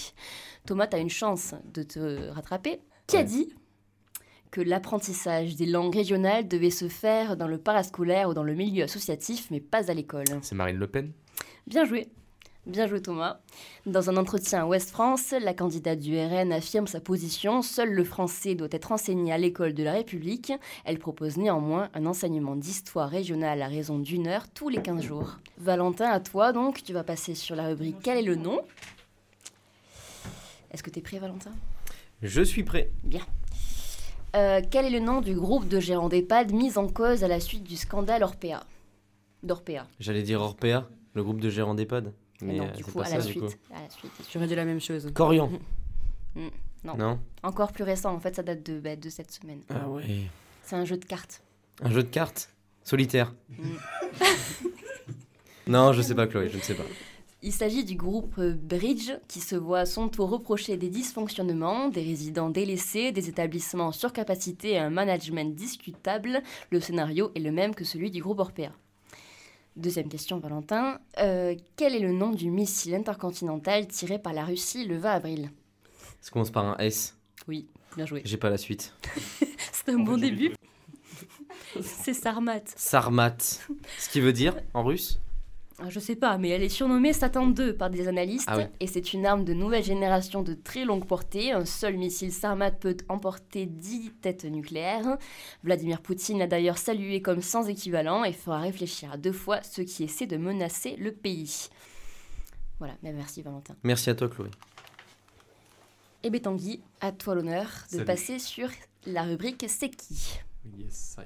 Thomas, 0.66 0.88
tu 0.88 0.96
as 0.96 1.00
une 1.00 1.10
chance 1.10 1.54
de 1.74 1.84
te 1.84 2.30
rattraper. 2.30 2.80
Qui 3.08 3.18
a 3.18 3.24
dit 3.24 3.54
que 4.51 4.62
l'apprentissage 4.62 5.56
des 5.56 5.66
langues 5.66 5.96
régionales 5.96 6.48
devait 6.48 6.70
se 6.70 6.88
faire 6.88 7.38
dans 7.38 7.48
le 7.48 7.58
parascolaire 7.58 8.30
ou 8.30 8.34
dans 8.34 8.44
le 8.44 8.56
milieu 8.56 8.84
associatif, 8.84 9.48
mais 9.51 9.60
pas 9.60 9.89
à 9.89 9.94
l'école. 9.94 10.25
C'est 10.42 10.56
Marine 10.56 10.77
Le 10.77 10.88
Pen 10.88 11.12
Bien 11.68 11.86
joué. 11.86 12.08
Bien 12.68 12.86
joué 12.86 13.01
Thomas. 13.01 13.39
Dans 13.86 14.10
un 14.10 14.18
entretien 14.18 14.63
à 14.63 14.66
Ouest 14.66 14.89
France, 14.89 15.34
la 15.39 15.54
candidate 15.54 16.00
du 16.00 16.20
RN 16.20 16.51
affirme 16.51 16.86
sa 16.86 17.00
position, 17.00 17.62
seul 17.62 17.94
le 17.94 18.04
français 18.04 18.56
doit 18.56 18.68
être 18.72 18.92
enseigné 18.92 19.32
à 19.32 19.38
l'école 19.38 19.74
de 19.74 19.84
la 19.84 19.94
République. 19.94 20.51
Elle 20.84 21.00
propose 21.00 21.38
néanmoins 21.38 21.89
un 21.94 22.06
enseignement 22.06 22.58
d'histoire 22.58 23.10
régionale 23.10 23.62
à 23.62 23.68
raison 23.68 24.00
d'une 24.00 24.27
heure 24.27 24.50
tous 24.53 24.68
les 24.68 24.81
15 24.81 25.01
jours. 25.01 25.38
Valentin, 25.57 26.10
à 26.10 26.20
toi 26.20 26.51
donc, 26.51 26.83
tu 26.83 26.92
vas 26.92 27.05
passer 27.05 27.36
sur 27.36 27.55
la 27.55 27.70
rubrique 27.70 27.98
Quel 28.03 28.18
est 28.18 28.27
le 28.27 28.36
nom? 28.36 28.60
Est-ce 30.72 30.83
que 30.83 30.90
tu 30.90 31.00
es 31.00 31.01
prêt 31.01 31.20
Valentin? 31.20 31.51
Je 32.22 32.42
suis 32.42 32.64
prêt. 32.64 32.92
Bien. 33.03 33.22
Euh, 34.35 34.61
quel 34.70 34.85
est 34.85 34.90
le 34.90 35.00
nom 35.00 35.22
du 35.22 35.35
groupe 35.35 35.68
de 35.68 35.79
gérants 35.79 36.09
d'EHPAD 36.09 36.51
mis 36.51 36.77
en 36.77 36.87
cause 36.87 37.24
à 37.24 37.27
la 37.27 37.40
suite 37.40 37.63
du 37.63 37.77
scandale 37.77 38.24
Orpea 38.24 38.63
D'Orpea. 39.44 39.87
J'allais 40.00 40.24
dire 40.24 40.42
Orpea, 40.42 40.90
le 41.13 41.24
groupe 41.24 41.40
de 41.40 41.50
gérants 41.50 41.75
d'EHPAD. 41.75 42.13
Mais 42.42 42.57
non, 42.57 42.68
du 42.75 42.83
coup, 42.83 43.00
à, 43.01 43.09
la 43.09 43.22
suite, 43.22 43.57
à 43.74 43.81
la 43.81 43.90
suite. 43.90 44.11
J'aurais 44.31 44.48
dit 44.48 44.55
la 44.55 44.66
même 44.66 44.81
chose. 44.81 45.11
Corian. 45.13 45.50
Mm, 46.35 46.50
non. 46.83 46.98
non. 46.98 47.20
Encore 47.42 47.72
plus 47.72 47.83
récent, 47.83 48.13
en 48.13 48.20
fait, 48.20 48.35
ça 48.35 48.44
date 48.44 48.61
de, 48.61 48.79
bah, 48.79 48.96
de 48.96 49.09
cette 49.09 49.31
semaine. 49.31 49.61
Ah 49.70 49.90
ouais. 49.90 50.03
C'est 50.61 50.75
un 50.75 50.85
jeu 50.85 50.98
de 50.98 51.05
cartes. 51.05 51.42
Un 51.81 51.90
jeu 51.90 52.03
de 52.03 52.09
cartes? 52.09 52.53
Solitaire. 52.83 53.33
Mm. 53.50 53.63
non, 55.68 55.94
je 55.94 56.03
sais 56.03 56.13
pas, 56.13 56.27
Chloé, 56.27 56.50
je 56.50 56.57
ne 56.57 56.61
sais 56.61 56.75
pas. 56.75 56.83
Il 57.44 57.54
s'agit 57.54 57.86
du 57.86 57.96
groupe 57.96 58.42
Bridge 58.42 59.12
qui 59.28 59.42
se 59.42 59.56
voit 59.56 59.80
à 59.80 59.86
son 59.86 60.10
tour 60.10 60.30
reprocher 60.30 60.76
des 60.76 60.90
dysfonctionnements, 60.90 61.88
des 61.88 62.02
résidents 62.02 62.50
délaissés, 62.50 63.12
des 63.12 63.30
établissements 63.30 63.92
surcapacités 63.92 64.72
et 64.72 64.80
un 64.80 64.90
management 64.90 65.54
discutable. 65.54 66.42
Le 66.72 66.80
scénario 66.80 67.32
est 67.36 67.40
le 67.40 67.52
même 67.52 67.76
que 67.76 67.86
celui 67.86 68.10
du 68.10 68.22
groupe 68.22 68.40
Orpea. 68.40 68.72
Deuxième 69.76 70.10
question, 70.10 70.40
Valentin. 70.40 71.00
Euh, 71.20 71.56
quel 71.76 71.94
est 71.94 72.00
le 72.00 72.12
nom 72.12 72.32
du 72.32 72.50
missile 72.50 72.96
intercontinental 72.96 73.88
tiré 73.88 74.18
par 74.18 74.34
la 74.34 74.44
Russie 74.44 74.86
le 74.86 74.98
20 74.98 75.12
avril? 75.12 75.52
Ça 76.22 76.32
commence 76.32 76.50
par 76.50 76.66
un 76.66 76.78
S? 76.78 77.16
Oui, 77.48 77.68
bien 77.96 78.08
joué. 78.08 78.24
J'ai 78.26 78.38
pas 78.38 78.50
la 78.50 78.58
suite. 78.58 78.96
C'est 79.72 79.90
un 79.90 80.00
bon 80.00 80.18
début. 80.18 80.56
C'est 81.84 82.16
Sarmat. 82.16 82.62
Sarmat. 82.76 83.38
Ce 84.00 84.10
qui 84.10 84.22
veut 84.22 84.34
dire 84.34 84.56
en 84.74 84.84
russe? 84.84 85.20
Je 85.90 86.00
sais 86.00 86.16
pas, 86.16 86.37
mais 86.37 86.50
elle 86.50 86.63
est 86.63 86.70
surnommée 86.70 87.13
Satan 87.13 87.48
2 87.48 87.75
par 87.75 87.90
des 87.90 88.07
analystes 88.07 88.50
ah 88.50 88.68
et 88.79 88.87
c'est 88.87 89.13
une 89.13 89.25
arme 89.27 89.46
de 89.46 89.53
nouvelle 89.53 89.83
génération 89.83 90.42
de 90.42 90.55
très 90.55 90.85
longue 90.85 91.05
portée. 91.05 91.51
Un 91.51 91.66
seul 91.66 91.98
missile 91.98 92.33
Sarmat 92.33 92.72
peut 92.72 92.98
emporter 93.09 93.68
10 93.68 94.13
têtes 94.22 94.46
nucléaires. 94.46 95.18
Vladimir 95.63 96.01
Poutine 96.01 96.40
l'a 96.40 96.48
d'ailleurs 96.48 96.79
salué 96.79 97.22
comme 97.22 97.42
sans 97.42 97.70
équivalent 97.70 98.24
et 98.24 98.33
fera 98.33 98.59
réfléchir 98.59 99.11
à 99.11 99.18
deux 99.18 99.31
fois 99.31 99.61
ceux 99.61 99.83
qui 99.83 100.03
essaient 100.03 100.25
de 100.25 100.37
menacer 100.37 100.96
le 100.96 101.11
pays. 101.11 101.70
Voilà, 102.79 102.96
mais 103.03 103.13
merci 103.13 103.44
Valentin. 103.44 103.75
Merci 103.83 104.09
à 104.09 104.16
toi 104.16 104.29
Chloé. 104.29 104.50
Et 106.24 106.29
eh 106.33 106.40
Tanguy, 106.40 106.81
à 107.00 107.11
toi 107.11 107.35
l'honneur 107.35 107.70
de 107.94 108.03
passer 108.03 108.40
sur 108.40 108.70
la 109.05 109.24
rubrique 109.24 109.63
C'est 109.68 109.92
qui? 109.92 110.40
Yes, 110.77 111.18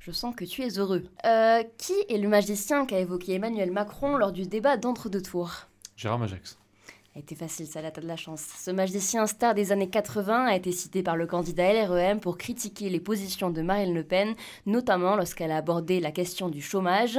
je 0.00 0.12
sens 0.12 0.34
que 0.34 0.44
tu 0.44 0.62
es 0.62 0.78
heureux. 0.78 1.04
Euh, 1.26 1.62
qui 1.76 1.92
est 2.08 2.18
le 2.18 2.28
magicien 2.28 2.86
qu'a 2.86 2.98
évoqué 2.98 3.34
Emmanuel 3.34 3.70
Macron 3.70 4.16
lors 4.16 4.32
du 4.32 4.46
débat 4.46 4.76
d'entre-deux 4.76 5.22
tours 5.22 5.66
Gérard 5.96 6.18
Majax. 6.18 6.58
A 7.14 7.18
été 7.18 7.34
facile, 7.34 7.66
ça, 7.66 7.82
là, 7.82 7.90
t'as 7.90 8.00
de 8.00 8.06
la 8.06 8.16
chance. 8.16 8.40
Ce 8.40 8.70
magicien 8.70 9.26
star 9.26 9.52
des 9.52 9.72
années 9.72 9.90
80 9.90 10.46
a 10.46 10.54
été 10.54 10.70
cité 10.70 11.02
par 11.02 11.16
le 11.16 11.26
candidat 11.26 11.72
LREM 11.72 12.20
pour 12.20 12.38
critiquer 12.38 12.88
les 12.88 13.00
positions 13.00 13.50
de 13.50 13.60
Marine 13.62 13.92
Le 13.92 14.04
Pen, 14.04 14.34
notamment 14.64 15.16
lorsqu'elle 15.16 15.50
a 15.50 15.56
abordé 15.56 15.98
la 15.98 16.12
question 16.12 16.48
du 16.48 16.62
chômage. 16.62 17.18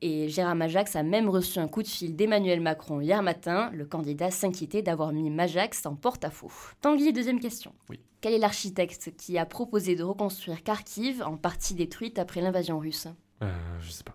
Et 0.00 0.28
Gérard 0.28 0.54
Majax 0.54 0.94
a 0.94 1.02
même 1.02 1.28
reçu 1.28 1.58
un 1.58 1.66
coup 1.66 1.82
de 1.82 1.88
fil 1.88 2.14
d'Emmanuel 2.14 2.60
Macron 2.60 3.00
hier 3.00 3.22
matin. 3.22 3.70
Le 3.72 3.84
candidat 3.84 4.30
s'inquiétait 4.30 4.82
d'avoir 4.82 5.12
mis 5.12 5.28
Majax 5.28 5.84
en 5.86 5.96
porte-à-faux. 5.96 6.52
Tanguy, 6.80 7.12
deuxième 7.12 7.40
question. 7.40 7.72
Oui. 7.90 7.98
Quel 8.20 8.34
est 8.34 8.38
l'architecte 8.38 9.12
qui 9.16 9.38
a 9.38 9.46
proposé 9.46 9.96
de 9.96 10.02
reconstruire 10.04 10.62
Kharkiv, 10.62 11.22
en 11.22 11.36
partie 11.36 11.74
détruite 11.74 12.18
après 12.18 12.40
l'invasion 12.40 12.78
russe? 12.78 13.08
Euh, 13.42 13.50
Je 13.80 13.90
sais 13.90 14.04
pas. 14.04 14.14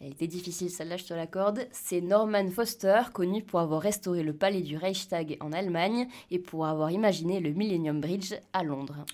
Elle 0.00 0.12
était 0.12 0.26
difficile, 0.26 0.70
celle-là, 0.70 0.96
je 0.96 1.04
te 1.04 1.12
l'accorde. 1.12 1.68
C'est 1.72 2.00
Norman 2.00 2.48
Foster, 2.48 3.02
connu 3.12 3.42
pour 3.42 3.60
avoir 3.60 3.82
restauré 3.82 4.22
le 4.22 4.32
palais 4.32 4.62
du 4.62 4.78
Reichstag 4.78 5.36
en 5.40 5.52
Allemagne 5.52 6.08
et 6.30 6.38
pour 6.38 6.64
avoir 6.64 6.90
imaginé 6.90 7.38
le 7.38 7.50
Millennium 7.50 8.00
Bridge 8.00 8.32
à 8.54 8.62
Londres. 8.62 9.04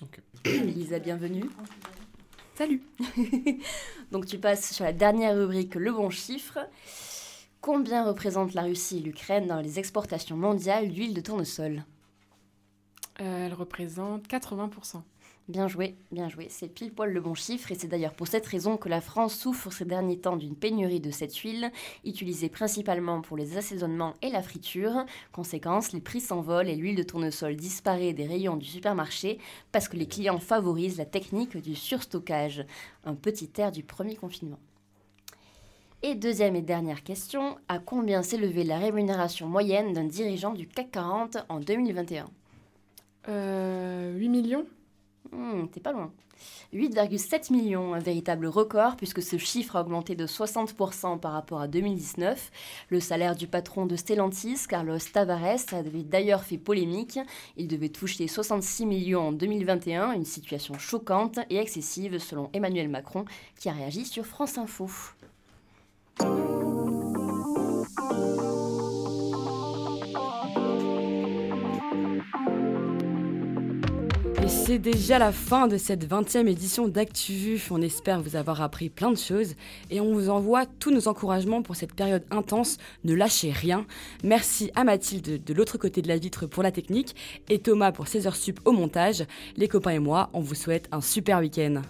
Lisa, 0.45 0.99
bienvenue. 0.99 1.43
Salut 2.57 2.81
Donc 4.11 4.25
tu 4.25 4.39
passes 4.39 4.73
sur 4.73 4.83
la 4.83 4.91
dernière 4.91 5.35
rubrique, 5.37 5.75
le 5.75 5.91
bon 5.91 6.09
chiffre. 6.09 6.57
Combien 7.61 8.03
représente 8.03 8.55
la 8.55 8.63
Russie 8.63 8.97
et 8.97 9.01
l'Ukraine 9.01 9.45
dans 9.45 9.61
les 9.61 9.77
exportations 9.77 10.35
mondiales 10.35 10.89
d'huile 10.89 11.13
de 11.13 11.21
tournesol? 11.21 11.85
Euh, 13.21 13.45
Elle 13.45 13.53
représente 13.53 14.27
80%. 14.27 15.03
Bien 15.47 15.69
joué, 15.69 15.95
bien 16.11 16.27
joué. 16.27 16.47
C'est 16.49 16.67
pile 16.67 16.91
poil 16.91 17.13
le 17.13 17.21
bon 17.21 17.33
chiffre 17.33 17.71
et 17.71 17.75
c'est 17.75 17.87
d'ailleurs 17.87 18.13
pour 18.13 18.27
cette 18.27 18.45
raison 18.45 18.75
que 18.75 18.89
la 18.89 18.99
France 18.99 19.33
souffre 19.33 19.71
ces 19.71 19.85
derniers 19.85 20.19
temps 20.19 20.35
d'une 20.35 20.57
pénurie 20.57 20.99
de 20.99 21.09
cette 21.09 21.37
huile, 21.37 21.71
utilisée 22.03 22.49
principalement 22.49 23.21
pour 23.21 23.37
les 23.37 23.55
assaisonnements 23.55 24.15
et 24.21 24.29
la 24.29 24.41
friture. 24.41 25.05
Conséquence, 25.31 25.93
les 25.93 26.01
prix 26.01 26.19
s'envolent 26.19 26.67
et 26.67 26.75
l'huile 26.75 26.97
de 26.97 27.03
tournesol 27.03 27.55
disparaît 27.55 28.11
des 28.11 28.27
rayons 28.27 28.57
du 28.57 28.65
supermarché 28.65 29.39
parce 29.71 29.87
que 29.87 29.95
les 29.95 30.05
clients 30.07 30.39
favorisent 30.39 30.97
la 30.97 31.05
technique 31.05 31.55
du 31.55 31.75
surstockage. 31.75 32.65
Un 33.05 33.15
petit 33.15 33.49
air 33.57 33.71
du 33.71 33.83
premier 33.83 34.17
confinement. 34.17 34.59
Et 36.03 36.15
deuxième 36.15 36.57
et 36.57 36.61
dernière 36.61 37.03
question, 37.03 37.57
à 37.69 37.79
combien 37.79 38.21
s'élevait 38.21 38.65
la 38.65 38.79
rémunération 38.79 39.47
moyenne 39.47 39.93
d'un 39.93 40.03
dirigeant 40.03 40.53
du 40.53 40.67
CAC 40.67 40.91
40 40.91 41.37
en 41.47 41.61
2021 41.61 42.25
euh, 43.29 44.13
8 44.13 44.29
millions 44.29 44.65
Hmm, 45.31 45.67
t'es 45.67 45.79
pas 45.79 45.91
loin. 45.91 46.11
8,7 46.73 47.51
millions, 47.51 47.93
un 47.93 47.99
véritable 47.99 48.47
record 48.47 48.95
puisque 48.95 49.21
ce 49.21 49.37
chiffre 49.37 49.75
a 49.75 49.81
augmenté 49.81 50.15
de 50.15 50.27
60% 50.27 51.19
par 51.19 51.31
rapport 51.31 51.61
à 51.61 51.67
2019. 51.67 52.51
Le 52.89 52.99
salaire 52.99 53.35
du 53.35 53.47
patron 53.47 53.85
de 53.85 53.95
Stellantis, 53.95 54.67
Carlos 54.67 54.99
Tavares, 55.11 55.73
avait 55.73 56.03
d'ailleurs 56.03 56.43
fait 56.43 56.57
polémique. 56.57 57.19
Il 57.55 57.67
devait 57.67 57.89
toucher 57.89 58.27
66 58.27 58.85
millions 58.85 59.29
en 59.29 59.31
2021, 59.31 60.11
une 60.11 60.25
situation 60.25 60.77
choquante 60.77 61.39
et 61.49 61.57
excessive 61.57 62.19
selon 62.19 62.49
Emmanuel 62.53 62.89
Macron 62.89 63.25
qui 63.59 63.69
a 63.69 63.73
réagi 63.73 64.05
sur 64.05 64.25
France 64.25 64.57
Info. 64.57 64.89
C'est 74.67 74.79
déjà 74.79 75.17
la 75.17 75.31
fin 75.31 75.69
de 75.69 75.77
cette 75.77 76.05
20e 76.05 76.45
édition 76.45 76.89
d'ActuVu. 76.89 77.61
On 77.71 77.81
espère 77.81 78.21
vous 78.21 78.35
avoir 78.35 78.61
appris 78.61 78.89
plein 78.89 79.11
de 79.11 79.17
choses 79.17 79.55
et 79.89 80.01
on 80.01 80.11
vous 80.11 80.29
envoie 80.29 80.65
tous 80.65 80.91
nos 80.91 81.07
encouragements 81.07 81.61
pour 81.61 81.77
cette 81.77 81.93
période 81.93 82.25
intense. 82.31 82.77
Ne 83.05 83.13
lâchez 83.13 83.49
rien. 83.49 83.85
Merci 84.25 84.69
à 84.75 84.83
Mathilde 84.83 85.41
de 85.41 85.53
l'autre 85.53 85.77
côté 85.77 86.01
de 86.01 86.09
la 86.09 86.17
vitre 86.17 86.47
pour 86.47 86.63
la 86.63 86.73
technique 86.73 87.15
et 87.47 87.59
Thomas 87.59 87.93
pour 87.93 88.09
ses 88.09 88.27
heures 88.27 88.35
sup 88.35 88.59
au 88.65 88.73
montage. 88.73 89.23
Les 89.55 89.69
copains 89.69 89.91
et 89.91 89.99
moi, 89.99 90.29
on 90.33 90.41
vous 90.41 90.53
souhaite 90.53 90.89
un 90.91 90.99
super 90.99 91.39
week-end. 91.39 91.81